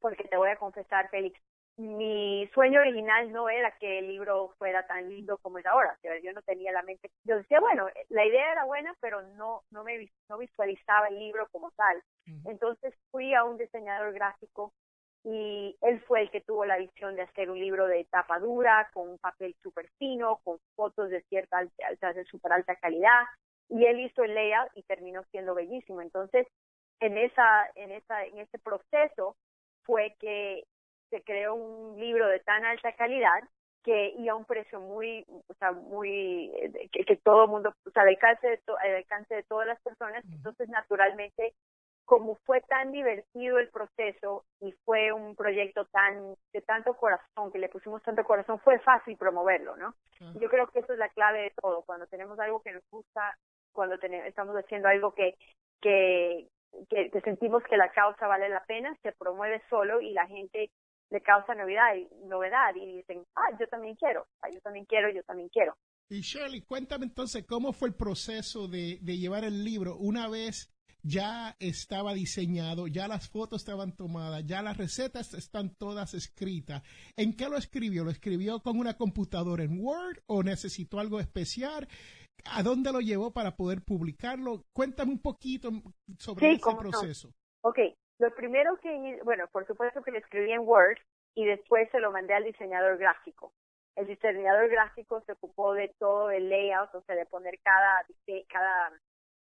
porque 0.00 0.24
te 0.24 0.36
voy 0.36 0.50
a 0.50 0.56
confesar, 0.56 1.08
Félix, 1.10 1.38
mi 1.78 2.48
sueño 2.54 2.80
original 2.80 3.30
no 3.32 3.50
era 3.50 3.70
que 3.72 3.98
el 3.98 4.08
libro 4.08 4.54
fuera 4.58 4.86
tan 4.86 5.08
lindo 5.10 5.36
como 5.38 5.58
es 5.58 5.66
ahora. 5.66 5.98
Yo 6.22 6.32
no 6.32 6.42
tenía 6.42 6.72
la 6.72 6.82
mente. 6.82 7.10
Yo 7.24 7.36
decía, 7.36 7.60
bueno, 7.60 7.86
la 8.08 8.24
idea 8.24 8.52
era 8.52 8.64
buena, 8.64 8.94
pero 9.00 9.22
no 9.22 9.62
no 9.70 9.84
me 9.84 10.10
no 10.28 10.38
visualizaba 10.38 11.08
el 11.08 11.18
libro 11.18 11.48
como 11.52 11.70
tal. 11.72 12.02
Entonces 12.44 12.94
fui 13.10 13.34
a 13.34 13.44
un 13.44 13.58
diseñador 13.58 14.12
gráfico 14.12 14.72
y 15.22 15.76
él 15.80 16.00
fue 16.06 16.22
el 16.22 16.30
que 16.30 16.40
tuvo 16.40 16.64
la 16.64 16.78
visión 16.78 17.16
de 17.16 17.22
hacer 17.22 17.50
un 17.50 17.58
libro 17.58 17.86
de 17.88 18.04
tapa 18.04 18.38
dura, 18.38 18.88
con 18.94 19.08
un 19.08 19.18
papel 19.18 19.56
súper 19.60 19.90
fino, 19.98 20.40
con 20.44 20.58
fotos 20.76 21.10
de 21.10 21.20
cierta 21.22 21.58
alta, 21.58 22.12
de 22.12 22.24
súper 22.26 22.52
alta 22.52 22.76
calidad, 22.76 23.24
y 23.68 23.84
él 23.86 23.98
hizo 24.00 24.22
el 24.22 24.34
layout 24.34 24.70
y 24.76 24.84
terminó 24.84 25.24
siendo 25.32 25.54
bellísimo. 25.54 26.00
Entonces, 26.00 26.46
en 27.00 27.18
esa, 27.18 27.68
en 27.74 27.90
esa, 27.90 28.24
en 28.24 28.38
ese 28.38 28.58
proceso 28.60 29.36
fue 29.82 30.14
que 30.20 30.64
se 31.10 31.22
creó 31.22 31.54
un 31.54 31.98
libro 31.98 32.28
de 32.28 32.40
tan 32.40 32.64
alta 32.64 32.92
calidad 32.92 33.42
que 33.82 34.14
y 34.18 34.28
a 34.28 34.34
un 34.34 34.44
precio 34.44 34.80
muy, 34.80 35.24
o 35.46 35.54
sea, 35.54 35.72
muy, 35.72 36.50
que, 36.92 37.04
que 37.04 37.16
todo 37.16 37.44
el 37.44 37.50
mundo, 37.50 37.72
o 37.86 37.90
sea, 37.90 38.02
al 38.02 38.08
alcance 38.08 38.48
de, 38.48 38.60
al 38.80 38.96
alcance 38.96 39.34
de 39.34 39.42
todas 39.44 39.66
las 39.66 39.80
personas, 39.80 40.24
entonces 40.24 40.68
naturalmente 40.68 41.54
como 42.06 42.36
fue 42.46 42.60
tan 42.62 42.92
divertido 42.92 43.58
el 43.58 43.68
proceso 43.68 44.44
y 44.60 44.72
fue 44.84 45.12
un 45.12 45.34
proyecto 45.34 45.84
tan 45.86 46.36
de 46.52 46.62
tanto 46.62 46.94
corazón, 46.94 47.52
que 47.52 47.58
le 47.58 47.68
pusimos 47.68 48.00
tanto 48.02 48.24
corazón, 48.24 48.60
fue 48.60 48.78
fácil 48.78 49.16
promoverlo, 49.16 49.76
¿no? 49.76 49.92
Yo 50.40 50.48
creo 50.48 50.68
que 50.68 50.78
eso 50.78 50.92
es 50.92 50.98
la 50.98 51.08
clave 51.10 51.42
de 51.42 51.52
todo, 51.60 51.82
cuando 51.82 52.06
tenemos 52.06 52.38
algo 52.38 52.62
que 52.62 52.72
nos 52.72 52.88
gusta, 52.90 53.36
cuando 53.72 53.98
tenemos, 53.98 54.26
estamos 54.28 54.56
haciendo 54.56 54.88
algo 54.88 55.12
que, 55.14 55.34
que, 55.80 56.48
que, 56.88 57.20
sentimos 57.22 57.62
que 57.64 57.76
la 57.76 57.90
causa 57.90 58.28
vale 58.28 58.48
la 58.48 58.64
pena, 58.64 58.96
se 59.02 59.12
promueve 59.12 59.60
solo 59.68 60.00
y 60.00 60.12
la 60.12 60.26
gente 60.26 60.70
le 61.10 61.20
causa 61.20 61.54
novedad 61.54 61.94
y, 61.96 62.08
novedad 62.26 62.74
y 62.74 62.96
dicen, 62.96 63.24
ah, 63.34 63.56
yo 63.58 63.66
también 63.68 63.94
quiero, 63.96 64.26
ah, 64.42 64.48
yo 64.52 64.60
también 64.60 64.84
quiero, 64.86 65.10
yo 65.10 65.22
también 65.24 65.48
quiero. 65.48 65.76
Y 66.08 66.20
Shirley, 66.20 66.62
cuéntame 66.62 67.06
entonces 67.06 67.44
cómo 67.46 67.72
fue 67.72 67.88
el 67.88 67.94
proceso 67.94 68.68
de, 68.68 68.98
de 69.02 69.18
llevar 69.18 69.44
el 69.44 69.64
libro 69.64 69.96
una 69.96 70.28
vez 70.28 70.72
ya 71.06 71.56
estaba 71.60 72.14
diseñado, 72.14 72.88
ya 72.88 73.06
las 73.06 73.28
fotos 73.28 73.62
estaban 73.62 73.94
tomadas, 73.94 74.44
ya 74.44 74.60
las 74.62 74.76
recetas 74.76 75.34
están 75.34 75.74
todas 75.76 76.14
escritas. 76.14 76.82
¿En 77.16 77.36
qué 77.36 77.48
lo 77.48 77.56
escribió? 77.56 78.04
¿Lo 78.04 78.10
escribió 78.10 78.60
con 78.60 78.78
una 78.78 78.96
computadora 78.96 79.62
en 79.62 79.80
Word 79.80 80.18
o 80.26 80.42
necesitó 80.42 80.98
algo 80.98 81.20
especial? 81.20 81.88
¿A 82.44 82.62
dónde 82.62 82.92
lo 82.92 83.00
llevó 83.00 83.32
para 83.32 83.56
poder 83.56 83.82
publicarlo? 83.82 84.64
Cuéntame 84.72 85.12
un 85.12 85.20
poquito 85.20 85.70
sobre 86.18 86.52
ese 86.52 86.74
proceso. 86.76 87.32
Ok, 87.62 87.78
lo 88.18 88.34
primero 88.34 88.76
que, 88.78 89.20
bueno, 89.24 89.46
por 89.48 89.66
supuesto 89.66 90.02
que 90.02 90.10
lo 90.10 90.18
escribí 90.18 90.52
en 90.52 90.66
Word 90.66 90.98
y 91.34 91.44
después 91.44 91.90
se 91.90 92.00
lo 92.00 92.12
mandé 92.12 92.34
al 92.34 92.44
diseñador 92.44 92.98
gráfico. 92.98 93.52
El 93.94 94.06
diseñador 94.06 94.68
gráfico 94.68 95.20
se 95.22 95.32
ocupó 95.32 95.74
de 95.74 95.94
todo 95.98 96.30
el 96.30 96.48
layout, 96.48 96.94
o 96.94 97.02
sea, 97.02 97.16
de 97.16 97.26
poner 97.26 97.58
cada, 97.62 98.04
cada 98.48 98.92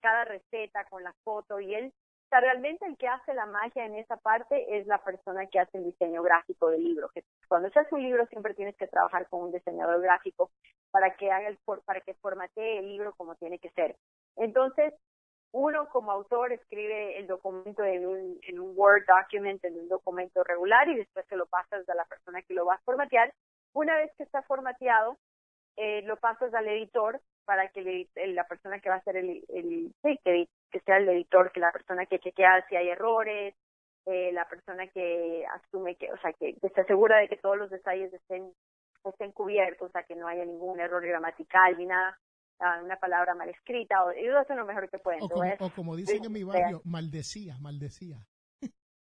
cada 0.03 0.25
receta 0.25 0.83
con 0.89 1.01
la 1.01 1.13
foto 1.23 1.59
y 1.61 1.73
él, 1.73 1.85
o 1.85 2.29
sea, 2.29 2.41
realmente 2.41 2.85
el 2.85 2.97
que 2.97 3.07
hace 3.07 3.33
la 3.33 3.45
magia 3.45 3.85
en 3.85 3.95
esa 3.95 4.17
parte 4.17 4.77
es 4.77 4.85
la 4.85 5.01
persona 5.01 5.47
que 5.47 5.59
hace 5.59 5.77
el 5.77 5.85
diseño 5.85 6.21
gráfico 6.21 6.69
del 6.69 6.83
libro. 6.83 7.09
Que 7.09 7.23
cuando 7.47 7.69
se 7.69 7.79
hace 7.79 7.95
un 7.95 8.03
libro 8.03 8.25
siempre 8.27 8.53
tienes 8.53 8.75
que 8.75 8.87
trabajar 8.87 9.29
con 9.29 9.43
un 9.43 9.51
diseñador 9.51 10.01
gráfico 10.01 10.51
para 10.91 11.15
que 11.15 11.31
haga 11.31 11.47
el 11.47 11.57
para 11.85 12.01
que 12.01 12.15
formatee 12.15 12.79
el 12.79 12.89
libro 12.89 13.13
como 13.15 13.35
tiene 13.35 13.59
que 13.59 13.69
ser. 13.69 13.95
Entonces, 14.35 14.93
uno 15.53 15.87
como 15.89 16.11
autor 16.11 16.51
escribe 16.51 17.19
el 17.19 17.27
documento 17.27 17.83
en 17.83 18.07
un, 18.07 18.39
en 18.41 18.59
un 18.59 18.73
Word 18.75 19.05
document, 19.05 19.63
en 19.63 19.79
un 19.79 19.87
documento 19.87 20.43
regular 20.43 20.89
y 20.89 20.95
después 20.95 21.25
se 21.27 21.35
lo 21.35 21.45
pasas 21.45 21.87
a 21.87 21.93
la 21.93 22.05
persona 22.05 22.41
que 22.41 22.55
lo 22.55 22.65
va 22.65 22.75
a 22.75 22.81
formatear. 22.85 23.31
Una 23.73 23.95
vez 23.97 24.11
que 24.17 24.23
está 24.23 24.41
formateado, 24.41 25.17
eh, 25.77 26.01
lo 26.03 26.17
pasas 26.17 26.53
al 26.55 26.67
editor 26.67 27.21
para 27.45 27.67
que 27.69 28.07
la 28.15 28.47
persona 28.47 28.79
que 28.79 28.89
va 28.89 28.95
a 28.95 28.99
hacer 28.99 29.17
el, 29.17 29.43
el 29.49 29.93
sí, 30.01 30.19
que, 30.23 30.47
sea 30.85 30.97
el 30.97 31.09
editor, 31.09 31.51
que 31.51 31.59
la 31.59 31.71
persona 31.71 32.07
que 32.07 32.19
chequea 32.19 32.65
si 32.67 32.75
hay 32.75 32.89
errores, 32.89 33.53
eh, 34.05 34.31
la 34.33 34.47
persona 34.49 34.87
que 34.87 35.45
asume 35.45 35.95
que, 35.97 36.11
o 36.11 36.17
sea, 36.17 36.33
que, 36.33 36.55
esté 36.61 36.83
segura 36.85 37.19
de 37.19 37.27
que 37.27 37.37
todos 37.37 37.57
los 37.57 37.69
detalles 37.69 38.11
estén, 38.11 38.51
estén 39.05 39.31
cubiertos, 39.31 39.89
o 39.89 39.91
sea, 39.91 40.03
que 40.03 40.15
no 40.15 40.27
haya 40.27 40.45
ningún 40.45 40.79
error 40.79 41.05
gramatical 41.05 41.77
ni 41.77 41.85
nada, 41.85 42.17
una 42.59 42.95
palabra 42.97 43.35
mal 43.35 43.49
escrita, 43.49 44.03
o 44.03 44.11
ellos 44.11 44.35
hacen 44.35 44.57
lo 44.57 44.65
mejor 44.65 44.89
que 44.89 44.99
pueden. 44.99 45.21
O 45.23 45.69
como, 45.75 45.95
dicen 45.95 46.23
en 46.23 46.31
mi 46.31 46.43
barrio, 46.43 46.81
maldecía, 46.85 47.57
maldecía. 47.59 48.25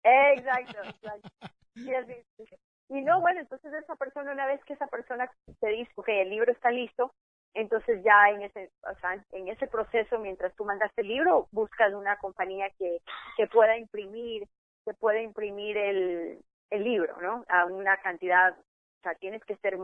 Exacto, 0.04 0.78
exacto. 0.84 1.30
Y, 2.92 3.02
no, 3.02 3.22
bueno, 3.22 3.40
entonces 3.40 3.72
esa 3.72 3.96
persona, 3.96 4.32
una 4.32 4.48
vez 4.48 4.60
que 4.66 4.74
esa 4.74 4.88
persona 4.88 5.30
te 5.60 5.68
dice, 5.68 5.92
que 6.04 6.24
el 6.24 6.30
libro 6.32 6.52
está 6.52 6.72
listo, 6.72 7.14
entonces 7.54 8.02
ya 8.04 8.32
en 8.32 8.42
ese, 8.42 8.72
o 8.82 9.00
sea, 9.00 9.24
en 9.32 9.48
ese 9.48 9.68
proceso, 9.68 10.18
mientras 10.18 10.56
tú 10.56 10.66
mandaste 10.66 11.02
el 11.02 11.10
libro, 11.10 11.48
buscas 11.52 11.94
una 11.94 12.18
compañía 12.18 12.68
que, 12.80 12.98
que 13.38 13.46
pueda 13.46 13.78
imprimir, 13.78 14.48
que 14.86 14.96
pueda 14.96 15.22
imprimir 15.22 15.78
el, 15.78 16.44
el 16.72 16.84
libro, 16.84 17.22
¿no? 17.22 17.46
A 17.48 17.66
una 17.66 17.98
cantidad, 17.98 18.58
o 18.58 19.02
sea, 19.04 19.14
tienes 19.16 19.44
que 19.46 19.56
ser, 19.58 19.78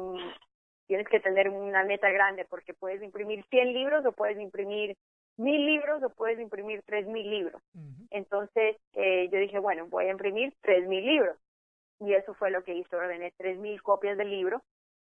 tienes 0.88 1.08
que 1.08 1.20
tener 1.20 1.50
una 1.50 1.84
meta 1.84 2.10
grande 2.10 2.46
porque 2.46 2.74
puedes 2.74 3.02
imprimir 3.02 3.44
100 3.50 3.74
libros 3.74 4.06
o 4.06 4.12
puedes 4.12 4.40
imprimir 4.40 4.96
mil 5.38 5.66
libros 5.66 6.02
o 6.04 6.10
puedes 6.10 6.40
imprimir 6.40 6.82
tres 6.86 7.08
mil 7.08 7.30
libros. 7.30 7.62
Entonces 8.10 8.78
eh, 8.94 9.30
yo 9.32 9.40
dije, 9.40 9.60
bueno, 9.60 9.88
voy 9.88 10.06
a 10.06 10.12
imprimir 10.12 10.54
tres 10.62 10.88
mil 10.88 11.06
libros. 11.06 11.38
Y 12.00 12.14
eso 12.14 12.34
fue 12.34 12.52
lo 12.52 12.64
que 12.64 12.74
hice, 12.74 12.96
ordené 12.96 13.34
tres 13.38 13.58
mil 13.58 13.82
copias 13.82 14.18
del 14.18 14.30
libro 14.30 14.62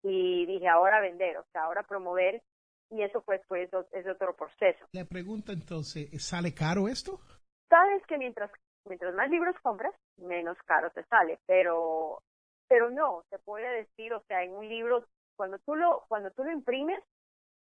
y 0.02 0.45
dije, 0.47 0.69
ahora 0.69 1.00
vender, 1.00 1.38
o 1.38 1.45
sea, 1.52 1.64
ahora 1.64 1.83
promover. 1.83 2.43
Y 2.90 3.02
eso 3.02 3.23
pues, 3.23 3.40
pues 3.49 3.71
es 3.93 4.07
otro 4.07 4.37
proceso. 4.37 4.87
Le 4.93 5.04
pregunto 5.04 5.52
entonces, 5.52 6.09
¿sale 6.23 6.54
caro 6.54 6.87
esto? 6.87 7.19
Sabes 7.69 8.04
que 8.07 8.19
mientras, 8.19 8.50
mientras 8.85 9.14
más 9.14 9.31
libros 9.31 9.57
compras, 9.62 9.95
menos 10.19 10.57
caro 10.66 10.90
te 10.90 11.02
sale, 11.04 11.38
pero, 11.47 12.23
pero 12.69 12.90
no, 12.90 13.25
te 13.31 13.38
puede 13.38 13.69
decir, 13.78 14.12
o 14.12 14.23
sea, 14.28 14.45
en 14.45 14.52
un 14.52 14.69
libro, 14.69 15.04
cuando 15.37 15.59
tú 15.61 15.75
lo, 15.75 16.05
cuando 16.09 16.31
tú 16.31 16.45
lo 16.45 16.53
imprimes, 16.53 17.03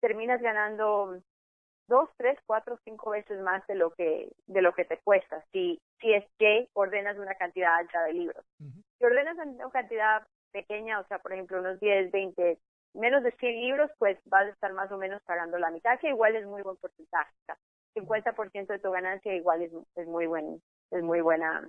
terminas 0.01 0.41
ganando 0.41 1.21
dos, 1.89 2.09
tres, 2.17 2.39
cuatro, 2.47 2.79
cinco 2.85 3.11
veces 3.11 3.41
más 3.41 3.67
de 3.67 3.75
lo 3.75 3.93
que 3.93 4.31
de 4.47 4.63
lo 4.63 4.75
que 4.75 4.85
te 4.85 4.99
cuesta 4.99 5.45
si 5.53 5.81
si 6.01 6.13
es 6.13 6.25
que 6.39 6.69
ordenas 6.73 7.19
una 7.19 7.35
cantidad 7.35 7.77
alta 7.77 8.03
de 8.05 8.13
libros. 8.15 8.45
Si 8.59 9.05
ordenas 9.05 9.37
una 9.39 9.71
cantidad 9.71 10.27
pequeña, 10.53 11.01
o 11.01 11.07
sea, 11.07 11.19
por 11.19 11.33
ejemplo, 11.33 11.59
unos 11.59 11.81
10, 11.81 12.11
20, 12.11 12.59
menos 12.95 13.23
de 13.23 13.33
100 13.33 13.61
libros, 13.61 13.91
pues 13.99 14.19
vas 14.27 14.47
a 14.47 14.51
estar 14.51 14.73
más 14.73 14.91
o 14.93 14.99
menos 14.99 15.23
pagando 15.23 15.59
la 15.59 15.71
mitad, 15.71 15.99
que 15.99 16.11
igual 16.11 16.37
es 16.37 16.47
muy 16.47 16.63
buen 16.63 16.77
porcentaje. 16.77 17.33
50% 17.97 18.67
de 18.67 18.79
tu 18.79 18.91
ganancia 18.91 19.35
igual 19.35 19.63
es, 19.63 19.73
es 19.95 20.07
muy 20.07 20.27
buen 20.27 20.61
es 20.91 21.03
muy 21.03 21.21
buena 21.21 21.69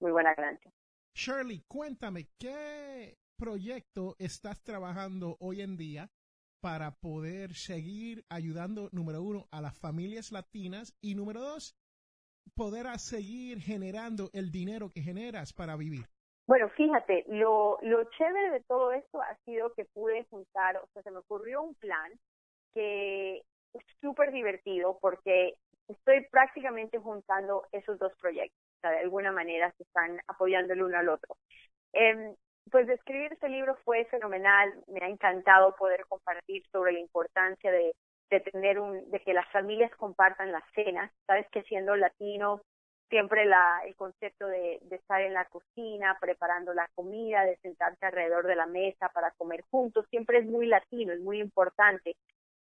muy 0.00 0.12
buena 0.12 0.34
ganancia. 0.34 0.70
Shirley, 1.14 1.62
cuéntame, 1.68 2.26
¿qué 2.38 3.16
proyecto 3.36 4.16
estás 4.18 4.62
trabajando 4.62 5.36
hoy 5.40 5.60
en 5.60 5.76
día 5.76 6.10
para 6.60 6.92
poder 6.92 7.54
seguir 7.54 8.24
ayudando, 8.30 8.88
número 8.92 9.22
uno, 9.22 9.46
a 9.50 9.60
las 9.60 9.78
familias 9.78 10.32
latinas 10.32 10.96
y 11.02 11.14
número 11.14 11.40
dos, 11.40 11.76
poder 12.56 12.86
seguir 12.98 13.60
generando 13.60 14.30
el 14.32 14.50
dinero 14.50 14.90
que 14.90 15.02
generas 15.02 15.52
para 15.52 15.76
vivir? 15.76 16.06
Bueno, 16.46 16.68
fíjate, 16.70 17.24
lo, 17.28 17.78
lo 17.82 18.04
chévere 18.10 18.50
de 18.50 18.60
todo 18.62 18.92
esto 18.92 19.20
ha 19.20 19.36
sido 19.44 19.72
que 19.74 19.86
pude 19.86 20.24
juntar, 20.24 20.76
o 20.76 20.86
sea, 20.92 21.02
se 21.02 21.10
me 21.10 21.18
ocurrió 21.18 21.62
un 21.62 21.74
plan 21.74 22.12
que 22.74 23.38
es 23.72 23.84
súper 24.00 24.30
divertido 24.30 24.98
porque 25.00 25.54
estoy 25.88 26.26
prácticamente 26.30 26.98
juntando 26.98 27.66
esos 27.72 27.98
dos 27.98 28.12
proyectos, 28.20 28.60
o 28.76 28.80
sea, 28.80 28.90
de 28.90 29.00
alguna 29.00 29.32
manera 29.32 29.72
se 29.76 29.84
están 29.84 30.20
apoyando 30.26 30.74
el 30.74 30.82
uno 30.82 30.98
al 30.98 31.08
otro. 31.08 31.36
Eh, 31.92 32.34
pues 32.74 32.88
escribir 32.88 33.32
este 33.32 33.48
libro 33.48 33.76
fue 33.84 34.04
fenomenal, 34.06 34.74
me 34.88 34.98
ha 35.00 35.08
encantado 35.08 35.76
poder 35.76 36.04
compartir 36.08 36.64
sobre 36.72 36.92
la 36.92 36.98
importancia 36.98 37.70
de, 37.70 37.94
tener 38.50 38.80
un, 38.80 39.08
de 39.12 39.20
que 39.20 39.32
las 39.32 39.48
familias 39.52 39.92
compartan 39.94 40.50
las 40.50 40.64
cenas, 40.74 41.08
sabes 41.24 41.46
que 41.52 41.62
siendo 41.62 41.94
latino 41.94 42.62
siempre 43.08 43.44
la, 43.44 43.80
el 43.86 43.94
concepto 43.94 44.48
de, 44.48 44.80
estar 44.90 45.20
en 45.20 45.34
la 45.34 45.44
cocina, 45.44 46.18
preparando 46.20 46.74
la 46.74 46.88
comida, 46.96 47.44
de 47.44 47.58
sentarse 47.58 48.06
alrededor 48.06 48.44
de 48.48 48.56
la 48.56 48.66
mesa 48.66 49.08
para 49.10 49.30
comer 49.38 49.62
juntos, 49.70 50.04
siempre 50.10 50.38
es 50.38 50.46
muy 50.46 50.66
latino, 50.66 51.12
es 51.12 51.20
muy 51.20 51.38
importante. 51.38 52.16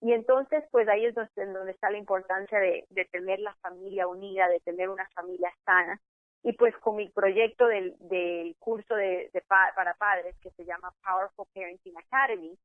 Y 0.03 0.13
entonces, 0.13 0.65
pues 0.71 0.87
ahí 0.87 1.07
es 1.07 1.15
donde, 1.15 1.71
está 1.71 1.89
la 1.89 1.97
importancia 1.97 2.59
de 2.59 2.85
tener 3.11 3.41
la 3.41 3.55
familia 3.63 4.07
unida, 4.07 4.49
de 4.49 4.61
tener 4.61 4.91
una 4.91 5.09
familia 5.15 5.51
sana 5.65 5.99
y 6.45 6.53
pues 6.53 6.77
con 6.77 6.97
mi 6.97 7.09
proyecto 7.09 7.67
del, 7.67 7.97
del 8.01 8.55
curso 8.59 8.95
de, 8.95 9.31
de 9.33 9.41
para 9.49 9.95
padres 9.95 10.37
que 10.43 10.51
se 10.51 10.65
llama 10.67 10.95
Powerful 11.03 11.47
Parenting 11.55 11.97
Academy, 11.97 12.57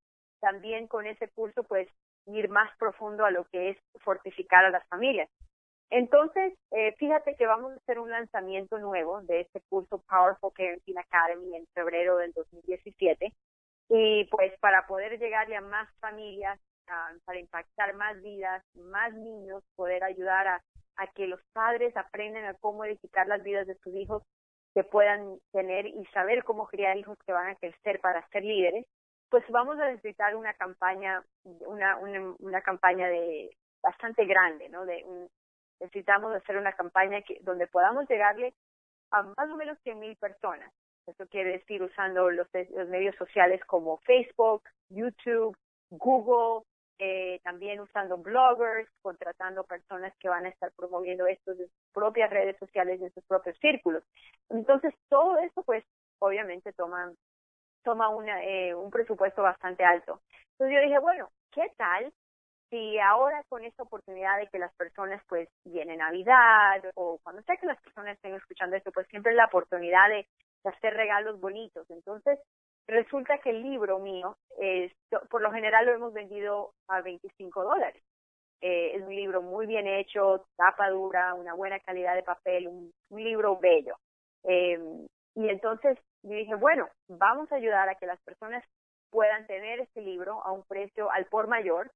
también 0.41 0.87
con 0.87 1.07
ese 1.07 1.29
curso 1.29 1.63
pues 1.63 1.87
ir 2.25 2.49
más 2.49 2.69
profundo 2.77 3.25
a 3.25 3.31
lo 3.31 3.45
que 3.45 3.69
es 3.69 3.77
fortificar 4.01 4.65
a 4.65 4.69
las 4.69 4.85
familias. 4.89 5.29
Entonces, 5.89 6.53
eh, 6.71 6.93
fíjate 6.99 7.35
que 7.35 7.47
vamos 7.47 7.71
a 7.71 7.75
hacer 7.77 7.99
un 7.99 8.11
lanzamiento 8.11 8.77
nuevo 8.77 9.21
de 9.21 9.41
este 9.41 9.61
curso 9.69 10.03
Powerful 10.09 10.51
Parenting 10.55 10.99
Academy 10.99 11.55
en 11.55 11.65
febrero 11.73 12.17
del 12.17 12.33
2017 12.33 13.33
y 13.87 14.25
pues 14.25 14.53
para 14.59 14.85
poder 14.87 15.17
llegarle 15.17 15.55
a 15.55 15.61
más 15.61 15.89
familias, 15.99 16.59
para 17.23 17.39
impactar 17.39 17.93
más 17.95 18.21
vidas, 18.21 18.63
más 18.75 19.13
niños, 19.13 19.63
poder 19.75 20.03
ayudar 20.03 20.47
a 20.47 20.63
a 20.99 21.07
que 21.07 21.27
los 21.27 21.41
padres 21.53 21.95
aprendan 21.95 22.45
a 22.45 22.53
cómo 22.55 22.83
edificar 22.83 23.25
las 23.27 23.41
vidas 23.41 23.65
de 23.65 23.75
sus 23.75 23.95
hijos 23.95 24.23
que 24.73 24.83
puedan 24.83 25.39
tener 25.51 25.87
y 25.87 26.05
saber 26.13 26.43
cómo 26.43 26.67
criar 26.67 26.97
hijos 26.97 27.17
que 27.25 27.33
van 27.33 27.49
a 27.49 27.55
crecer 27.55 27.99
para 28.01 28.27
ser 28.27 28.43
líderes, 28.43 28.85
pues 29.29 29.43
vamos 29.49 29.79
a 29.79 29.89
necesitar 29.89 30.35
una 30.35 30.53
campaña, 30.53 31.23
una, 31.43 31.97
una, 31.97 32.61
campaña 32.61 33.07
de 33.07 33.49
bastante 33.81 34.25
grande, 34.25 34.69
¿no? 34.69 34.85
De 34.85 35.05
necesitamos 35.79 36.35
hacer 36.35 36.57
una 36.57 36.73
campaña 36.73 37.21
que, 37.21 37.39
donde 37.41 37.67
podamos 37.67 38.07
llegarle 38.09 38.53
a 39.11 39.23
más 39.23 39.49
o 39.49 39.55
menos 39.55 39.77
100.000 39.85 40.17
personas. 40.19 40.71
Eso 41.07 41.25
quiere 41.27 41.53
decir 41.53 41.81
usando 41.81 42.29
los, 42.29 42.47
los 42.71 42.89
medios 42.89 43.15
sociales 43.15 43.63
como 43.65 43.97
Facebook, 43.99 44.63
YouTube, 44.89 45.55
Google, 45.89 46.65
eh, 46.99 47.39
también 47.43 47.79
usando 47.79 48.17
bloggers, 48.17 48.89
contratando 49.01 49.63
personas 49.63 50.13
que 50.19 50.29
van 50.29 50.45
a 50.45 50.49
estar 50.49 50.71
promoviendo 50.73 51.25
esto 51.27 51.51
en 51.51 51.57
sus 51.59 51.71
propias 51.93 52.29
redes 52.29 52.57
sociales, 52.57 53.01
en 53.01 53.13
sus 53.13 53.23
propios 53.23 53.57
círculos. 53.59 54.03
Entonces, 54.49 54.93
todo 55.07 55.37
eso, 55.39 55.63
pues, 55.63 55.85
obviamente 56.19 56.73
toma, 56.73 57.11
toma 57.83 58.09
una, 58.09 58.43
eh, 58.43 58.75
un 58.75 58.91
presupuesto 58.91 59.41
bastante 59.41 59.85
alto. 59.85 60.21
Entonces 60.51 60.75
yo 60.75 60.81
dije, 60.81 60.99
bueno, 60.99 61.31
¿qué 61.51 61.71
tal 61.77 62.11
si 62.69 62.99
ahora 62.99 63.43
con 63.49 63.63
esta 63.63 63.83
oportunidad 63.83 64.37
de 64.37 64.47
que 64.47 64.59
las 64.59 64.73
personas, 64.75 65.23
pues, 65.27 65.49
vienen 65.63 65.99
Navidad 65.99 66.83
o 66.95 67.19
cuando 67.23 67.41
sea 67.43 67.57
que 67.57 67.65
las 67.65 67.81
personas 67.81 68.15
estén 68.15 68.35
escuchando 68.35 68.75
esto, 68.75 68.91
pues 68.91 69.07
siempre 69.07 69.31
es 69.31 69.37
la 69.37 69.45
oportunidad 69.45 70.09
de 70.09 70.27
hacer 70.65 70.93
regalos 70.93 71.39
bonitos. 71.39 71.89
Entonces, 71.89 72.37
Resulta 72.89 73.37
que 73.37 73.51
el 73.51 73.61
libro 73.61 73.99
mío, 73.99 74.35
es, 74.57 74.91
por 75.29 75.43
lo 75.43 75.51
general 75.51 75.85
lo 75.85 75.93
hemos 75.93 76.11
vendido 76.11 76.73
a 76.87 77.01
25 77.01 77.63
dólares. 77.63 78.01
Eh, 78.61 78.95
es 78.95 79.03
un 79.03 79.15
libro 79.15 79.43
muy 79.43 79.67
bien 79.67 79.85
hecho, 79.85 80.47
tapa 80.57 80.89
dura, 80.89 81.35
una 81.35 81.53
buena 81.53 81.79
calidad 81.81 82.15
de 82.15 82.23
papel, 82.23 82.67
un, 82.67 82.91
libro 83.11 83.59
bello. 83.59 83.95
Eh, 84.43 84.79
y 85.35 85.49
entonces 85.49 85.99
yo 86.23 86.33
dije, 86.33 86.55
bueno, 86.55 86.89
vamos 87.07 87.51
a 87.51 87.57
ayudar 87.57 87.89
a 87.89 87.95
que 87.95 88.07
las 88.07 88.19
personas 88.21 88.65
puedan 89.11 89.45
tener 89.45 89.81
este 89.81 90.01
libro 90.01 90.43
a 90.43 90.51
un 90.51 90.63
precio 90.63 91.11
al 91.11 91.25
por 91.27 91.47
mayor 91.47 91.91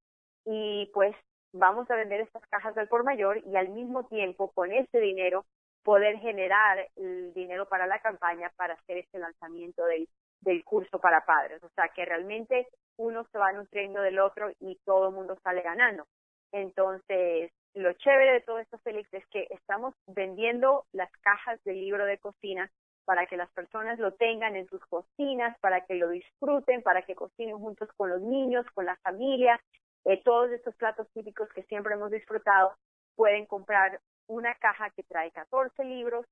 y 0.45 0.91
pues 0.93 1.15
vamos 1.53 1.89
a 1.89 1.95
vender 1.95 2.21
estas 2.21 2.45
cajas 2.49 2.77
al 2.77 2.87
por 2.87 3.03
mayor 3.03 3.39
y 3.47 3.55
al 3.55 3.69
mismo 3.69 4.05
tiempo 4.05 4.51
con 4.51 4.71
este 4.71 4.99
dinero 4.99 5.43
poder 5.83 6.19
generar 6.19 6.87
el 6.95 7.33
dinero 7.33 7.67
para 7.67 7.87
la 7.87 7.99
campaña 7.99 8.51
para 8.55 8.75
hacer 8.75 8.99
este 8.99 9.17
lanzamiento 9.17 9.85
del 9.85 10.07
del 10.43 10.63
curso 10.63 10.99
para 10.99 11.25
padres. 11.25 11.63
O 11.63 11.69
sea, 11.69 11.89
que 11.89 12.05
realmente 12.05 12.67
uno 12.97 13.25
se 13.31 13.37
va 13.37 13.51
nutriendo 13.51 14.01
del 14.01 14.19
otro 14.19 14.51
y 14.59 14.77
todo 14.85 15.09
el 15.09 15.15
mundo 15.15 15.37
sale 15.43 15.61
ganando. 15.61 16.05
Entonces, 16.51 17.51
lo 17.73 17.93
chévere 17.93 18.33
de 18.33 18.41
todo 18.41 18.59
esto, 18.59 18.77
Félix, 18.79 19.11
es 19.13 19.25
que 19.27 19.47
estamos 19.49 19.95
vendiendo 20.07 20.85
las 20.91 21.11
cajas 21.21 21.63
del 21.63 21.79
libro 21.79 22.05
de 22.05 22.19
cocina 22.19 22.69
para 23.05 23.25
que 23.25 23.35
las 23.35 23.51
personas 23.51 23.99
lo 23.99 24.13
tengan 24.13 24.55
en 24.55 24.67
sus 24.67 24.85
cocinas, 24.85 25.57
para 25.59 25.81
que 25.85 25.95
lo 25.95 26.09
disfruten, 26.09 26.83
para 26.83 27.01
que 27.01 27.15
cocinen 27.15 27.57
juntos 27.57 27.89
con 27.97 28.09
los 28.09 28.21
niños, 28.21 28.65
con 28.73 28.85
la 28.85 28.95
familia. 28.97 29.59
Eh, 30.05 30.21
todos 30.23 30.51
estos 30.51 30.75
platos 30.75 31.07
típicos 31.13 31.49
que 31.53 31.63
siempre 31.63 31.95
hemos 31.95 32.11
disfrutado, 32.11 32.75
pueden 33.15 33.45
comprar 33.45 33.99
una 34.27 34.55
caja 34.55 34.89
que 34.91 35.03
trae 35.03 35.31
14 35.31 35.83
libros 35.83 36.25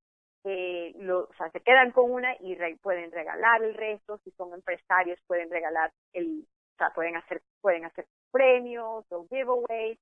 eh, 0.44 0.94
lo, 0.98 1.26
o 1.26 1.34
sea, 1.38 1.50
se 1.52 1.62
quedan 1.62 1.92
con 1.92 2.12
una 2.12 2.36
y 2.40 2.56
pueden 2.82 3.12
regalar 3.12 3.64
el 3.64 3.76
resto, 3.76 4.18
si 4.24 4.32
son 4.32 4.54
empresarios 4.54 5.20
pueden 5.28 5.50
regalar 5.50 5.92
el, 6.14 6.46
o 6.74 6.78
sea, 6.78 6.90
pueden 6.94 7.16
hacer, 7.16 7.42
pueden 7.62 7.86
hacer 7.86 8.06
premios 8.32 9.06
o 9.12 9.28
giveaways, 9.28 10.00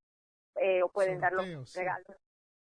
eh, 0.56 0.82
o 0.84 0.90
pueden 0.90 1.20
dar 1.20 1.34
los 1.34 1.74
regalos, 1.76 2.18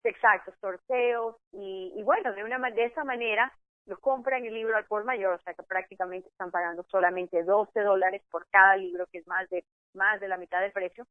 exacto, 0.03 0.53
sorteos, 0.61 1.35
y, 1.51 1.93
y 1.95 2.03
bueno, 2.03 2.33
de 2.33 2.43
una 2.43 2.59
de 2.71 2.85
esa 2.85 3.03
manera 3.03 3.51
lo 3.85 3.99
compran 3.99 4.45
el 4.45 4.53
libro 4.53 4.75
al 4.75 4.85
por 4.85 5.03
mayor, 5.03 5.33
o 5.33 5.43
sea 5.43 5.53
que 5.53 5.63
prácticamente 5.63 6.29
están 6.29 6.51
pagando 6.51 6.83
solamente 6.89 7.43
12 7.43 7.79
dólares 7.81 8.23
por 8.31 8.47
cada 8.47 8.75
libro, 8.77 9.05
que 9.11 9.19
es 9.19 9.27
más 9.27 9.47
de, 9.49 9.63
más 9.93 10.19
de 10.19 10.27
la 10.27 10.38
mitad 10.38 10.61
del 10.61 10.71
precio, 10.71 11.05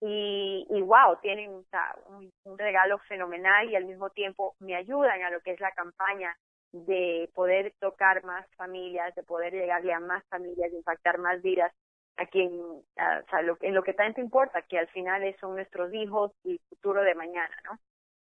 y, 0.00 0.66
y 0.70 0.80
wow, 0.80 1.18
tienen 1.20 1.50
un, 1.50 2.58
regalo 2.58 2.98
fenomenal 3.00 3.68
y 3.70 3.76
al 3.76 3.84
mismo 3.84 4.10
tiempo 4.10 4.54
me 4.58 4.74
ayudan 4.74 5.22
a 5.22 5.30
lo 5.30 5.40
que 5.40 5.52
es 5.52 5.60
la 5.60 5.72
campaña 5.72 6.36
de 6.72 7.30
poder 7.34 7.74
tocar 7.80 8.24
más 8.24 8.46
familias, 8.56 9.14
de 9.14 9.22
poder 9.22 9.52
llegarle 9.52 9.92
a 9.92 10.00
más 10.00 10.24
familias, 10.28 10.70
de 10.70 10.78
impactar 10.78 11.18
más 11.18 11.42
vidas 11.42 11.72
a 12.16 12.26
quien, 12.26 12.52
o 12.52 12.84
sea, 12.96 13.42
lo, 13.42 13.56
en 13.60 13.74
lo 13.74 13.82
que 13.82 13.94
tanto 13.94 14.20
importa, 14.20 14.62
que 14.62 14.78
al 14.78 14.88
final 14.88 15.22
son 15.40 15.54
nuestros 15.54 15.92
hijos 15.94 16.32
y 16.44 16.52
el 16.52 16.60
futuro 16.68 17.02
de 17.02 17.14
mañana, 17.14 17.56
¿no? 17.64 17.78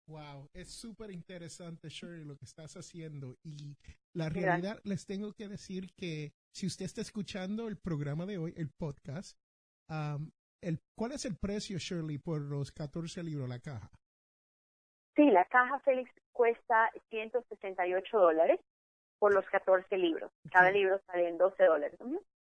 Wow, 0.08 0.49
es 0.54 0.69
súper 0.69 1.12
interesante, 1.12 1.88
Shirley, 1.88 2.26
lo 2.26 2.38
que 2.38 2.45
estás 2.45 2.76
haciendo. 2.76 3.38
Y 3.43 3.78
la 4.13 4.30
realidad, 4.30 4.82
les 4.84 5.06
tengo 5.06 5.32
que 5.34 5.47
decir 5.47 5.93
que 5.95 6.34
si 6.52 6.67
usted 6.67 6.86
está 6.86 7.02
escuchando 7.02 7.67
el 7.69 7.78
programa 7.78 8.26
de 8.26 8.38
hoy, 8.38 8.54
el 8.58 8.69
podcast, 8.69 9.38
el, 10.63 10.80
¿cuál 10.95 11.12
es 11.12 11.26
el 11.26 11.36
precio, 11.36 11.78
Shirley, 11.78 12.17
por 12.17 12.41
los 12.41 12.71
14 12.71 13.23
libros, 13.23 13.47
la 13.49 13.60
caja? 13.60 13.91
Sí, 15.15 15.30
la 15.30 15.45
caja 15.45 15.80
Félix 15.82 16.10
cuesta 16.32 16.91
168 17.10 18.17
dólares 18.17 18.60
por 19.19 19.34
los 19.34 19.45
14 19.45 19.97
libros. 19.97 20.32
Cada 20.52 20.71
libro 20.71 20.99
sale 21.06 21.30
en 21.30 21.38
12 21.38 21.63
dólares. 21.63 21.99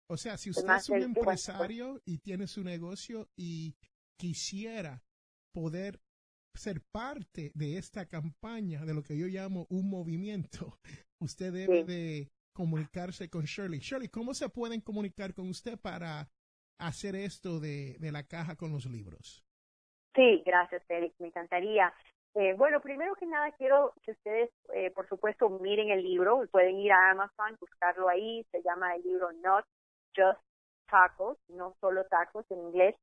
O 0.09 0.17
sea, 0.17 0.37
si 0.37 0.51
usted 0.51 0.69
es 0.75 0.89
un 0.89 1.03
empresario 1.03 2.01
y 2.05 2.19
tiene 2.19 2.47
su 2.47 2.63
negocio 2.65 3.29
y 3.37 3.77
quisiera 4.19 5.03
poder 5.53 6.01
ser 6.55 6.83
parte 6.93 7.53
de 7.55 7.77
esta 7.77 8.07
campaña, 8.07 8.85
de 8.85 8.95
lo 8.95 9.03
que 9.03 9.17
yo 9.17 9.27
llamo 9.27 9.67
un 9.71 9.89
movimiento, 9.89 10.79
usted 11.21 11.53
debe 11.53 11.85
de 11.85 12.31
comunicarse 12.53 13.29
con 13.29 13.45
Shirley. 13.45 13.81
Shirley, 13.81 14.09
¿cómo 14.09 14.35
se 14.35 14.49
pueden 14.49 14.81
comunicar 14.81 15.35
con 15.35 15.49
usted 15.49 15.79
para 15.79 16.29
hacer 16.79 17.17
esto 17.17 17.61
de, 17.61 17.97
de 17.99 18.13
la 18.13 18.23
caja 18.25 18.57
con 18.57 18.73
los 18.73 18.87
libros? 18.87 19.45
Sí, 20.15 20.43
gracias, 20.45 20.83
Félix. 20.87 21.15
Me 21.21 21.29
encantaría. 21.29 21.93
Eh, 22.35 22.55
bueno, 22.55 22.81
primero 22.81 23.15
que 23.15 23.27
nada 23.27 23.51
quiero 23.53 23.95
que 24.03 24.13
ustedes, 24.13 24.51
eh, 24.75 24.91
por 24.91 25.09
supuesto, 25.09 25.49
miren 25.49 25.91
el 25.91 26.03
libro. 26.03 26.47
Pueden 26.51 26.79
ir 26.79 26.93
a 26.93 27.11
Amazon, 27.11 27.57
buscarlo 27.59 28.09
ahí. 28.09 28.45
Se 28.51 28.63
llama 28.63 28.95
el 28.95 29.03
libro 29.03 29.33
Not 29.33 29.65
Just 30.15 30.41
Tacos, 30.91 31.39
no 31.49 31.75
solo 31.81 32.05
tacos 32.05 32.45
en 32.51 32.61
inglés. 32.61 32.95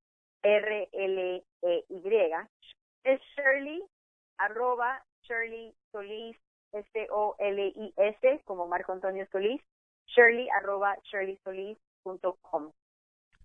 Es 3.04 3.20
Shirley, 3.36 3.84
arroba 4.38 5.04
Shirley 5.24 5.76
Solís, 5.92 6.38
S-O-L-I-S, 6.74 8.42
como 8.46 8.68
Marco 8.68 8.92
Antonio 8.92 9.28
Solís, 9.32 9.62
Shirley, 10.08 10.50
arroba 10.50 10.96
shirleysolís.com 11.04 12.72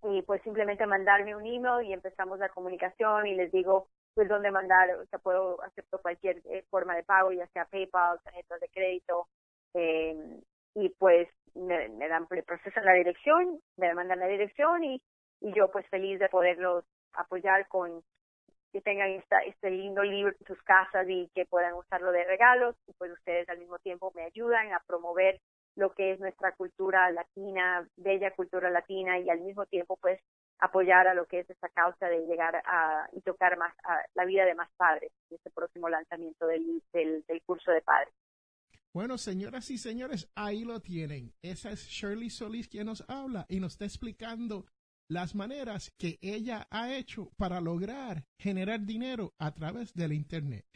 y 0.02 0.22
pues 0.22 0.42
simplemente 0.42 0.86
mandarme 0.86 1.34
un 1.34 1.46
email 1.46 1.86
y 1.86 1.92
empezamos 1.92 2.38
la 2.38 2.48
comunicación 2.50 3.26
y 3.26 3.34
les 3.34 3.50
digo 3.52 3.88
pues 4.14 4.28
dónde 4.28 4.50
mandar, 4.50 4.90
o 4.96 5.04
sea, 5.06 5.18
puedo 5.18 5.62
acepto 5.62 5.98
cualquier 6.00 6.38
eh, 6.46 6.64
forma 6.70 6.96
de 6.96 7.02
pago, 7.02 7.32
ya 7.32 7.46
sea 7.48 7.66
PayPal, 7.66 8.18
tarjetas 8.24 8.60
de 8.60 8.68
crédito, 8.70 9.28
eh, 9.74 10.40
y 10.74 10.88
pues 10.98 11.28
me, 11.54 12.08
dan, 12.08 12.26
procesan 12.26 12.84
la 12.84 12.94
dirección, 12.94 13.60
me 13.76 13.92
mandan 13.94 14.20
la 14.20 14.26
dirección 14.26 14.84
y, 14.84 15.02
y 15.42 15.52
yo 15.52 15.70
pues 15.70 15.86
feliz 15.88 16.18
de 16.18 16.30
poderlos 16.30 16.84
apoyar 17.12 17.68
con 17.68 18.02
que 18.76 18.82
tengan 18.82 19.08
este 19.46 19.70
lindo 19.70 20.02
libro 20.02 20.34
en 20.38 20.46
sus 20.46 20.62
casas 20.62 21.06
y 21.08 21.30
que 21.34 21.46
puedan 21.46 21.72
usarlo 21.72 22.12
de 22.12 22.24
regalos 22.24 22.76
y 22.86 22.92
pues 22.92 23.10
ustedes 23.10 23.48
al 23.48 23.58
mismo 23.58 23.78
tiempo 23.78 24.12
me 24.14 24.24
ayudan 24.24 24.70
a 24.74 24.82
promover 24.86 25.40
lo 25.76 25.94
que 25.94 26.12
es 26.12 26.20
nuestra 26.20 26.52
cultura 26.52 27.10
latina, 27.10 27.88
bella 27.96 28.32
cultura 28.32 28.68
latina 28.68 29.18
y 29.18 29.30
al 29.30 29.40
mismo 29.40 29.64
tiempo 29.64 29.96
pues 29.96 30.20
apoyar 30.58 31.08
a 31.08 31.14
lo 31.14 31.24
que 31.24 31.40
es 31.40 31.48
esta 31.48 31.70
causa 31.70 32.06
de 32.08 32.26
llegar 32.26 32.56
a 32.66 33.08
y 33.12 33.22
tocar 33.22 33.56
más 33.56 33.74
a 33.82 34.02
la 34.14 34.26
vida 34.26 34.44
de 34.44 34.54
más 34.54 34.68
padres 34.76 35.10
en 35.30 35.36
este 35.36 35.50
próximo 35.50 35.88
lanzamiento 35.88 36.46
del, 36.46 36.82
del, 36.92 37.24
curso 37.46 37.70
de 37.70 37.80
padres. 37.80 38.12
Bueno, 38.92 39.16
señoras 39.16 39.70
y 39.70 39.78
señores, 39.78 40.30
ahí 40.34 40.64
lo 40.64 40.80
tienen. 40.80 41.32
Esa 41.40 41.70
es 41.70 41.86
Shirley 41.86 42.28
Solís 42.28 42.68
quien 42.68 42.86
nos 42.86 43.08
habla 43.08 43.46
y 43.48 43.58
nos 43.58 43.72
está 43.72 43.86
explicando 43.86 44.66
las 45.08 45.34
maneras 45.34 45.92
que 45.98 46.18
ella 46.20 46.66
ha 46.70 46.94
hecho 46.94 47.30
para 47.36 47.60
lograr 47.60 48.26
generar 48.38 48.84
dinero 48.84 49.34
a 49.38 49.52
través 49.52 49.94
del 49.94 50.12
Internet. 50.12 50.66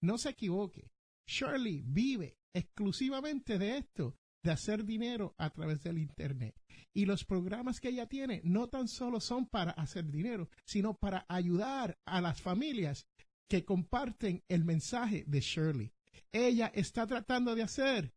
No 0.00 0.18
se 0.18 0.30
equivoque, 0.30 0.90
Shirley 1.26 1.82
vive 1.84 2.38
exclusivamente 2.54 3.58
de 3.58 3.78
esto 3.78 4.16
de 4.42 4.52
hacer 4.52 4.84
dinero 4.84 5.34
a 5.38 5.50
través 5.50 5.82
del 5.82 5.98
Internet. 5.98 6.54
Y 6.94 7.04
los 7.04 7.24
programas 7.24 7.80
que 7.80 7.88
ella 7.88 8.06
tiene 8.06 8.40
no 8.44 8.68
tan 8.68 8.88
solo 8.88 9.20
son 9.20 9.46
para 9.46 9.72
hacer 9.72 10.10
dinero, 10.10 10.48
sino 10.64 10.94
para 10.94 11.26
ayudar 11.28 11.98
a 12.06 12.20
las 12.20 12.40
familias 12.40 13.06
que 13.48 13.64
comparten 13.64 14.42
el 14.48 14.64
mensaje 14.64 15.24
de 15.26 15.40
Shirley. 15.40 15.92
Ella 16.32 16.70
está 16.74 17.06
tratando 17.06 17.54
de 17.54 17.62
hacer 17.62 18.14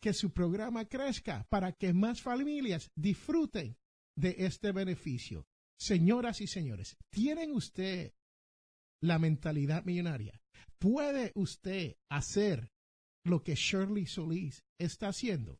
que 0.00 0.12
su 0.12 0.32
programa 0.32 0.84
crezca 0.84 1.46
para 1.48 1.72
que 1.72 1.92
más 1.92 2.22
familias 2.22 2.90
disfruten 2.94 3.76
de 4.16 4.34
este 4.38 4.72
beneficio. 4.72 5.46
Señoras 5.78 6.40
y 6.40 6.46
señores, 6.46 6.96
¿tienen 7.10 7.52
usted 7.52 8.12
la 9.02 9.18
mentalidad 9.18 9.84
millonaria? 9.84 10.40
¿Puede 10.78 11.32
usted 11.34 11.96
hacer 12.10 12.70
lo 13.24 13.42
que 13.42 13.54
Shirley 13.54 14.06
Solís 14.06 14.62
está 14.78 15.08
haciendo? 15.08 15.58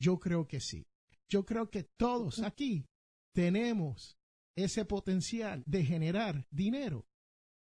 Yo 0.00 0.18
creo 0.20 0.46
que 0.46 0.60
sí. 0.60 0.86
Yo 1.28 1.44
creo 1.44 1.70
que 1.70 1.84
todos 1.98 2.40
aquí 2.40 2.86
tenemos 3.34 4.16
ese 4.56 4.84
potencial 4.84 5.62
de 5.66 5.84
generar 5.84 6.46
dinero 6.50 7.06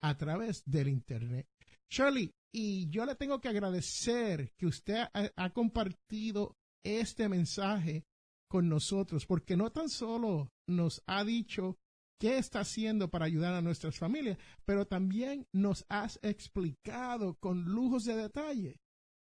a 0.01 0.17
través 0.17 0.63
del 0.65 0.87
Internet. 0.87 1.47
Shirley, 1.89 2.31
y 2.53 2.89
yo 2.89 3.05
le 3.05 3.15
tengo 3.15 3.41
que 3.41 3.49
agradecer 3.49 4.53
que 4.57 4.67
usted 4.67 5.07
ha, 5.13 5.49
compartido 5.51 6.55
este 6.83 7.27
mensaje 7.27 8.05
con 8.47 8.69
nosotros, 8.69 9.25
porque 9.25 9.57
no 9.57 9.71
tan 9.71 9.89
solo 9.89 10.51
nos 10.67 11.03
ha 11.07 11.23
dicho 11.23 11.77
qué 12.19 12.37
está 12.37 12.61
haciendo 12.61 13.09
para 13.09 13.25
ayudar 13.25 13.53
a 13.53 13.61
nuestras 13.61 13.97
familias, 13.97 14.37
pero 14.65 14.85
también 14.85 15.47
nos 15.53 15.85
has 15.89 16.19
explicado 16.23 17.35
con 17.39 17.65
lujos 17.65 18.05
de 18.05 18.15
detalle 18.15 18.79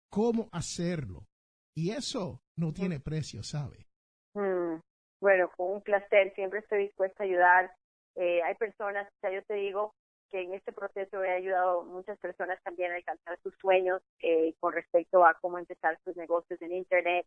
cómo 0.10 0.50
hacerlo. 0.52 1.28
Y 1.76 1.91
eso 1.91 2.41
no 2.58 2.74
tiene 2.74 3.00
precio, 3.00 3.43
¿sabe? 3.43 3.88
Mm, 4.34 4.80
bueno, 5.22 5.50
con 5.56 5.72
un 5.72 5.82
placer, 5.82 6.34
siempre 6.36 6.60
estoy 6.60 6.84
dispuesta 6.84 7.24
a 7.24 7.28
ayudar. 7.28 7.76
Eh, 8.15 8.41
hay 8.43 8.56
personas, 8.56 9.08
o 9.08 9.19
sea, 9.22 9.32
yo 9.32 9.43
te 9.43 9.54
digo 9.56 9.93
que 10.30 10.41
en 10.41 10.54
este 10.54 10.72
proceso 10.72 11.24
he 11.24 11.32
ayudado 11.32 11.82
a 11.82 11.86
muchas 11.86 12.17
personas 12.19 12.62
también 12.63 12.91
a 12.91 12.95
alcanzar 12.95 13.39
sus 13.41 13.56
sueños 13.58 14.02
eh, 14.22 14.54
con 14.60 14.74
respecto 14.74 15.26
a 15.26 15.36
cómo 15.41 15.58
empezar 15.58 16.00
sus 16.04 16.15
negocios 16.15 16.62
en 16.62 16.74
Internet. 16.74 17.26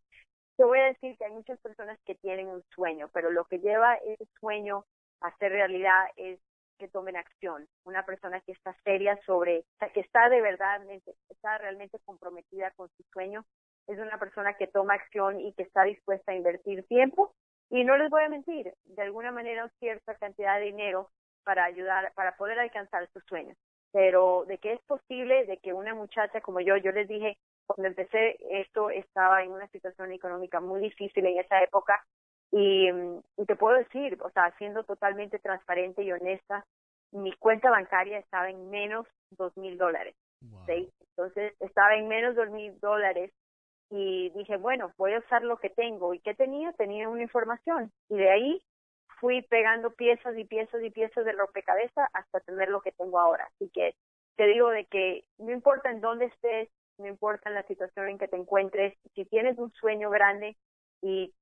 Te 0.57 0.65
voy 0.65 0.79
a 0.79 0.87
decir 0.87 1.17
que 1.17 1.25
hay 1.25 1.33
muchas 1.33 1.59
personas 1.61 1.99
que 2.05 2.15
tienen 2.17 2.49
un 2.49 2.63
sueño, 2.75 3.09
pero 3.13 3.31
lo 3.31 3.45
que 3.45 3.59
lleva 3.59 3.95
ese 3.95 4.27
sueño 4.39 4.85
a 5.21 5.35
ser 5.39 5.53
realidad 5.53 6.07
es 6.17 6.39
que 6.79 6.89
tomen 6.89 7.17
acción. 7.17 7.69
Una 7.85 8.05
persona 8.05 8.41
que 8.41 8.53
está 8.53 8.75
seria 8.85 9.19
sobre, 9.25 9.65
que 9.95 10.01
está 10.01 10.29
de 10.29 10.41
verdad, 10.41 10.81
está 11.29 11.59
realmente 11.59 11.99
comprometida 12.05 12.71
con 12.73 12.89
su 12.97 13.03
sueño, 13.13 13.45
es 13.87 13.99
una 13.99 14.19
persona 14.19 14.55
que 14.55 14.67
toma 14.67 14.95
acción 14.95 15.41
y 15.41 15.53
que 15.55 15.63
está 15.63 15.85
dispuesta 15.85 16.33
a 16.33 16.37
invertir 16.37 16.87
tiempo. 16.87 17.35
Y 17.71 17.85
no 17.85 17.97
les 17.97 18.11
voy 18.11 18.23
a 18.23 18.29
mentir, 18.29 18.75
de 18.85 19.03
alguna 19.03 19.33
manera 19.33 19.71
cierta 19.79 20.15
cantidad 20.17 20.59
de 20.59 20.67
dinero 20.67 21.11
para 21.45 21.65
ayudar, 21.65 22.13
para 22.15 22.37
poder 22.37 22.59
alcanzar 22.59 23.09
sus 23.13 23.25
sueños. 23.25 23.57
Pero 23.93 24.45
de 24.47 24.59
que 24.59 24.75
es 24.75 24.81
posible, 24.83 25.47
de 25.47 25.57
que 25.59 25.73
una 25.73 25.95
muchacha 25.95 26.41
como 26.41 26.61
yo, 26.61 26.77
yo 26.77 26.93
les 26.93 27.09
dije, 27.09 27.39
cuando 27.67 27.89
empecé 27.89 28.39
esto 28.61 28.91
estaba 28.91 29.43
en 29.43 29.53
una 29.53 29.69
situación 29.69 30.13
económica 30.13 30.61
muy 30.61 30.81
difícil 30.81 31.27
en 31.27 31.39
esa 31.39 31.63
época 31.63 32.05
y, 32.53 32.91
te 33.47 33.57
puedo 33.57 33.79
decir, 33.79 34.19
o 34.23 34.31
sea, 34.31 34.55
siendo 34.59 34.85
totalmente 34.85 35.39
transparente 35.39 36.03
y 36.03 36.13
honesta, 36.13 36.67
mi 37.11 37.33
cuenta 37.33 37.71
bancaria 37.71 38.19
estaba 38.19 38.51
en 38.51 38.69
menos 38.71 39.07
dos 39.31 39.57
mil 39.57 39.79
dólares. 39.79 40.15
Entonces 41.11 41.55
estaba 41.61 41.95
en 41.95 42.09
menos 42.09 42.37
dos 42.37 42.51
mil 42.51 42.79
dólares 42.81 43.33
y 43.91 44.31
dije, 44.31 44.57
bueno, 44.57 44.93
voy 44.97 45.15
a 45.15 45.19
usar 45.19 45.43
lo 45.43 45.57
que 45.59 45.71
tengo. 45.71 46.15
¿Y 46.15 46.21
qué 46.21 46.35
tenía? 46.35 46.73
Tenía 46.73 47.09
una 47.09 47.23
información. 47.23 47.91
Y 48.09 48.17
de 48.17 48.31
ahí 48.31 48.63
fui 49.21 49.43
pegando 49.43 49.91
piezas 49.93 50.37
y 50.37 50.45
piezas 50.45 50.83
y 50.83 50.91
piezas 50.91 51.25
de 51.25 51.33
rompecabezas 51.33 52.09
hasta 52.13 52.41
tener 52.41 52.69
lo 52.69 52.81
que 52.81 52.93
tengo 52.93 53.19
ahora. 53.19 53.49
Así 53.55 53.71
que 53.71 53.95
te 54.37 54.47
digo 54.47 54.71
de 54.71 54.87
que 54.87 55.25
no 55.39 55.53
importa 55.53 55.91
en 55.91 56.01
dónde 56.01 56.27
estés, 56.27 56.69
no 57.03 57.09
importa 57.09 57.51
la 57.51 57.63
situación 57.65 58.09
en 58.09 58.19
que 58.19 58.29
te 58.29 58.37
encuentres, 58.37 58.95
si 59.15 59.25
tienes 59.25 59.59
un 59.59 59.73
sueño 59.73 60.11
grande 60.11 60.57
y, 61.03 61.35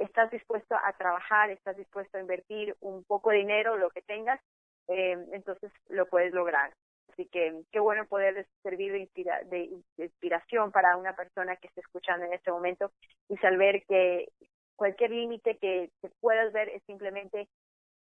estás 0.00 0.30
dispuesto 0.30 0.74
a 0.74 0.94
trabajar, 0.94 1.50
estás 1.50 1.76
dispuesto 1.76 2.16
a 2.16 2.20
invertir 2.22 2.74
un 2.80 3.04
poco 3.04 3.28
de 3.28 3.36
dinero, 3.36 3.76
lo 3.76 3.90
que 3.90 4.00
tengas, 4.00 4.40
eh, 4.88 5.14
entonces 5.32 5.70
lo 5.90 6.06
puedes 6.06 6.32
lograr. 6.32 6.72
Así 7.12 7.26
que 7.26 7.62
qué 7.70 7.80
bueno 7.80 8.06
poder 8.06 8.46
servir 8.62 8.92
de, 8.92 9.44
de, 9.46 10.04
inspiración 10.04 10.72
para 10.72 10.96
una 10.96 11.14
persona 11.14 11.56
que 11.56 11.68
esté 11.68 11.82
escuchando 11.82 12.24
en 12.24 12.32
este 12.32 12.50
momento 12.50 12.92
y 13.28 13.36
saber 13.36 13.84
que 13.86 14.28
cualquier 14.74 15.10
límite 15.10 15.58
que, 15.58 15.90
puedas 16.20 16.52
ver 16.52 16.70
es 16.70 16.82
simplemente 16.84 17.48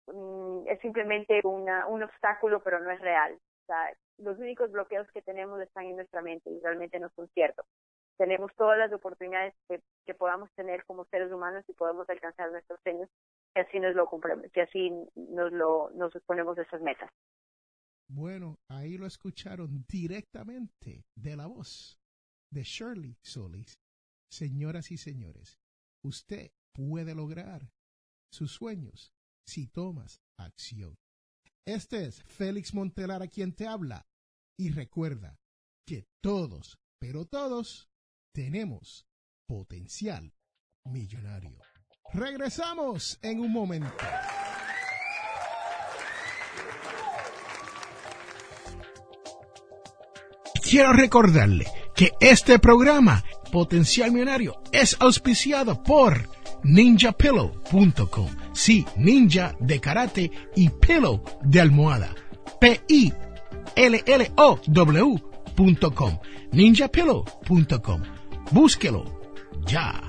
mm, 0.06 0.68
es 0.68 0.80
simplemente 0.80 1.40
una, 1.44 1.86
un 1.86 2.02
obstáculo, 2.02 2.62
pero 2.62 2.80
no 2.80 2.90
es 2.90 3.00
real. 3.00 3.38
Sea, 3.66 3.96
los 4.18 4.38
únicos 4.38 4.70
bloqueos 4.70 5.06
que 5.12 5.22
tenemos 5.22 5.60
están 5.60 5.86
en 5.86 5.96
nuestra 5.96 6.22
mente 6.22 6.50
y 6.50 6.60
realmente 6.60 6.98
no 6.98 7.10
son 7.16 7.28
ciertos. 7.34 7.66
Tenemos 8.16 8.50
todas 8.56 8.78
las 8.78 8.92
oportunidades 8.92 9.54
que, 9.68 10.14
podamos 10.14 10.50
tener 10.54 10.84
como 10.86 11.04
seres 11.06 11.30
humanos 11.30 11.64
y 11.68 11.74
podemos 11.74 12.08
alcanzar 12.08 12.50
nuestros 12.50 12.80
sueños 12.82 13.10
y 13.54 13.60
así 13.60 13.78
nos 13.78 13.94
lo 13.94 14.08
que 14.52 14.62
así 14.62 14.90
nos 15.14 15.52
lo 15.52 15.90
nos 15.90 16.12
ponemos 16.24 16.56
esas 16.56 16.80
metas. 16.80 17.10
Bueno, 18.08 18.56
ahí 18.68 18.96
lo 18.96 19.06
escucharon 19.06 19.84
directamente 19.88 21.04
de 21.14 21.36
la 21.36 21.46
voz 21.46 21.98
de 22.50 22.62
Shirley 22.62 23.16
Solis. 23.22 23.78
Señoras 24.30 24.90
y 24.90 24.96
señores, 24.96 25.58
usted 26.02 26.50
puede 26.72 27.14
lograr 27.14 27.68
sus 28.30 28.52
sueños 28.52 29.12
si 29.44 29.66
tomas 29.66 30.22
acción. 30.38 30.96
Este 31.66 32.06
es 32.06 32.22
Félix 32.22 32.74
Montelar 32.74 33.22
a 33.22 33.26
quien 33.26 33.52
te 33.52 33.66
habla. 33.66 34.06
Y 34.56 34.70
recuerda 34.70 35.40
que 35.84 36.06
todos, 36.22 36.78
pero 37.00 37.26
todos, 37.26 37.90
tenemos 38.32 39.04
potencial 39.48 40.32
millonario. 40.84 41.58
Regresamos 42.14 43.18
en 43.20 43.40
un 43.40 43.52
momento. 43.52 43.92
Quiero 50.62 50.92
recordarle 50.92 51.66
que 51.96 52.12
este 52.20 52.60
programa, 52.60 53.24
Potencial 53.50 54.12
Millonario, 54.12 54.62
es 54.72 54.96
auspiciado 55.00 55.82
por 55.82 56.28
ninjapillow.com. 56.62 58.45
Sí, 58.56 58.86
ninja 58.96 59.54
de 59.60 59.80
karate 59.80 60.30
y 60.56 60.70
pillow 60.70 61.20
de 61.42 61.60
almohada. 61.60 62.14
P-I-L-L-O-W.com. 62.58 63.38
ninjapillow.com. 66.52 68.02
Búsquelo 68.50 69.04
ya. 69.66 70.05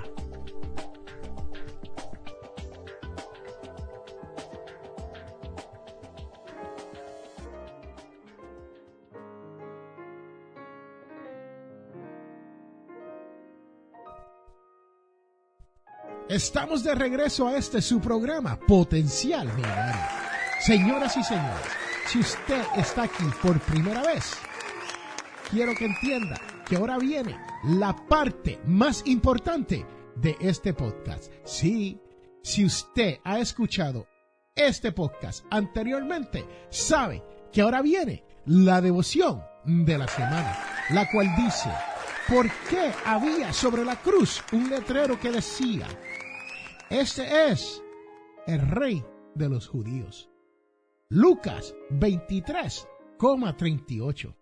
Estamos 16.37 16.83
de 16.83 16.93
regreso 16.93 17.47
a 17.47 17.57
este 17.57 17.81
su 17.81 17.99
programa, 17.99 18.59
Potencial 18.59 19.47
Millonario. 19.55 20.01
Señoras 20.59 21.17
y 21.17 21.23
señores, 21.23 21.65
si 22.05 22.19
usted 22.19 22.61
está 22.75 23.05
aquí 23.05 23.23
por 23.41 23.59
primera 23.61 24.03
vez, 24.03 24.33
quiero 25.49 25.73
que 25.73 25.85
entienda 25.85 26.39
que 26.67 26.75
ahora 26.75 26.99
viene 26.99 27.35
la 27.63 27.95
parte 28.07 28.59
más 28.67 29.01
importante 29.07 29.83
de 30.15 30.37
este 30.39 30.75
podcast. 30.75 31.33
Sí, 31.43 31.99
si 32.43 32.65
usted 32.65 33.17
ha 33.23 33.39
escuchado 33.39 34.07
este 34.53 34.91
podcast 34.91 35.43
anteriormente, 35.49 36.45
sabe 36.69 37.23
que 37.51 37.61
ahora 37.61 37.81
viene 37.81 38.23
la 38.45 38.79
devoción 38.79 39.41
de 39.65 39.97
la 39.97 40.07
semana, 40.07 40.55
la 40.91 41.09
cual 41.09 41.35
dice, 41.35 41.71
¿por 42.29 42.47
qué 42.69 42.91
había 43.05 43.51
sobre 43.53 43.83
la 43.83 43.95
cruz 43.95 44.43
un 44.51 44.69
letrero 44.69 45.19
que 45.19 45.31
decía, 45.31 45.87
este 46.89 47.51
es 47.51 47.83
el 48.45 48.61
rey 48.61 49.03
de 49.35 49.49
los 49.49 49.67
judíos. 49.67 50.29
Lucas 51.09 51.75
23,38. 51.91 54.35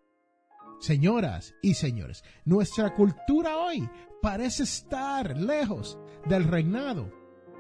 Señoras 0.80 1.56
y 1.62 1.74
señores, 1.74 2.24
nuestra 2.44 2.94
cultura 2.94 3.58
hoy 3.58 3.90
parece 4.22 4.64
estar 4.64 5.38
lejos 5.38 5.98
del 6.26 6.44
reinado 6.44 7.10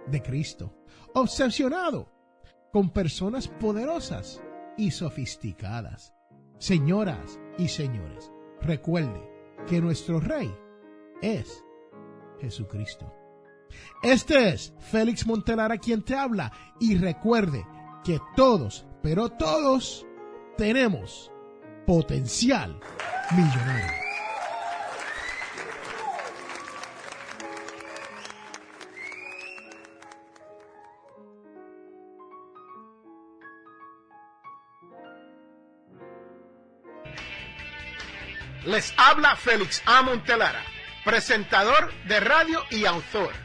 de 0.07 0.21
Cristo, 0.21 0.75
obsesionado 1.13 2.11
con 2.71 2.91
personas 2.91 3.47
poderosas 3.47 4.41
y 4.77 4.91
sofisticadas. 4.91 6.13
Señoras 6.59 7.39
y 7.57 7.69
señores, 7.69 8.31
recuerde 8.61 9.31
que 9.67 9.81
nuestro 9.81 10.19
rey 10.19 10.53
es 11.21 11.63
Jesucristo. 12.39 13.24
Este 14.03 14.49
es 14.49 14.73
Félix 14.91 15.25
Montelar 15.25 15.71
a 15.71 15.77
quien 15.77 16.03
te 16.03 16.15
habla 16.15 16.51
y 16.79 16.95
recuerde 16.95 17.65
que 18.03 18.19
todos, 18.35 18.85
pero 19.01 19.29
todos, 19.29 20.05
tenemos 20.57 21.31
potencial 21.87 22.79
millonario. 23.31 24.05
Les 38.65 38.93
habla 38.97 39.35
Félix 39.35 39.81
A. 39.85 40.01
Montelara, 40.01 40.61
presentador 41.03 41.91
de 42.07 42.19
radio 42.19 42.61
y 42.71 42.85
autor 42.85 43.44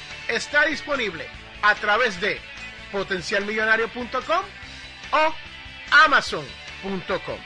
está 0.35 0.65
disponible 0.65 1.25
a 1.61 1.75
través 1.75 2.19
de 2.19 2.39
potencialmillonario.com 2.91 4.43
o 5.11 5.33
amazon.com. 6.05 7.39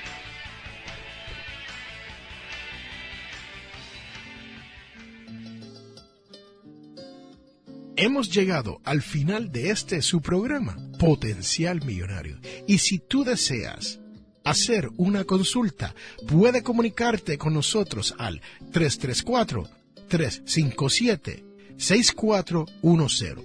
Hemos 7.98 8.30
llegado 8.30 8.82
al 8.84 9.02
final 9.02 9.52
de 9.52 9.70
este 9.72 10.02
su 10.02 10.22
programa, 10.22 10.78
Potencial 11.00 11.84
Millonario. 11.86 12.40
Y 12.68 12.80
si 12.80 13.00
tú 13.00 13.24
deseas 13.24 14.00
hacer 14.44 14.90
una 14.98 15.24
consulta, 15.24 15.96
puede 16.28 16.62
comunicarte 16.62 17.38
con 17.38 17.54
nosotros 17.54 18.14
al 18.18 18.42
334 18.74 19.70
357 20.10 21.55
6410 21.78 23.36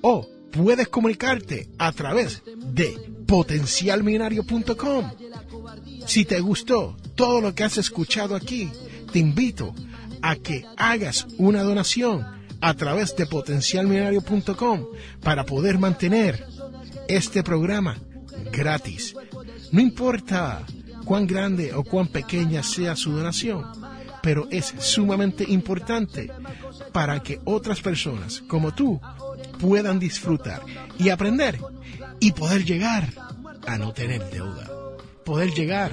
o 0.00 0.26
puedes 0.50 0.88
comunicarte 0.88 1.68
a 1.78 1.92
través 1.92 2.42
de 2.56 2.96
potencialmillonario.com. 3.26 5.10
Si 6.06 6.24
te 6.24 6.40
gustó 6.40 6.96
todo 7.14 7.40
lo 7.40 7.54
que 7.54 7.64
has 7.64 7.78
escuchado 7.78 8.34
aquí, 8.34 8.70
te 9.12 9.18
invito 9.18 9.74
a 10.22 10.36
que 10.36 10.64
hagas 10.76 11.26
una 11.38 11.62
donación 11.62 12.26
a 12.60 12.74
través 12.74 13.14
de 13.16 13.26
potencialmillonario.com 13.26 14.86
para 15.22 15.44
poder 15.44 15.78
mantener 15.78 16.46
este 17.08 17.42
programa 17.42 17.98
gratis. 18.52 19.14
No 19.70 19.80
importa 19.80 20.64
cuán 21.04 21.26
grande 21.26 21.74
o 21.74 21.84
cuán 21.84 22.08
pequeña 22.08 22.62
sea 22.62 22.96
su 22.96 23.12
donación, 23.12 23.64
pero 24.22 24.46
es 24.50 24.74
sumamente 24.78 25.44
importante 25.48 26.30
para 26.92 27.22
que 27.22 27.40
otras 27.44 27.80
personas 27.80 28.42
como 28.48 28.74
tú 28.74 29.00
puedan 29.60 29.98
disfrutar 29.98 30.62
y 30.98 31.10
aprender 31.10 31.58
y 32.20 32.32
poder 32.32 32.64
llegar 32.64 33.08
a 33.66 33.78
no 33.78 33.92
tener 33.92 34.28
deuda, 34.30 34.68
poder 35.24 35.50
llegar 35.50 35.92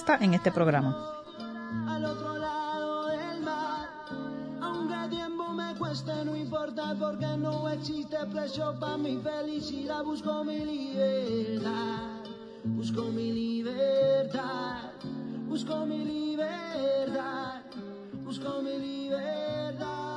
en 0.09 0.33
este 0.33 0.51
programa. 0.51 0.97
al 1.87 2.03
otro 2.05 2.37
lado 2.37 3.07
del 3.07 3.41
mar. 3.41 3.87
Aunque 4.59 5.15
tiempo 5.15 5.49
me 5.49 5.75
cueste, 5.75 6.25
no 6.25 6.35
importa 6.35 6.95
porque 6.99 7.27
no 7.37 7.69
existe 7.69 8.17
precio 8.31 8.73
para 8.79 8.97
mi 8.97 9.17
felicidad. 9.17 10.03
Busco 10.03 10.43
mi 10.43 10.59
libertad, 10.59 12.09
busco 12.63 13.03
mi 13.05 13.31
libertad, 13.31 14.89
busco 15.47 15.85
mi 15.85 16.03
libertad, 16.03 17.61
busco 18.23 18.61
mi 18.63 18.79
libertad. 18.79 20.10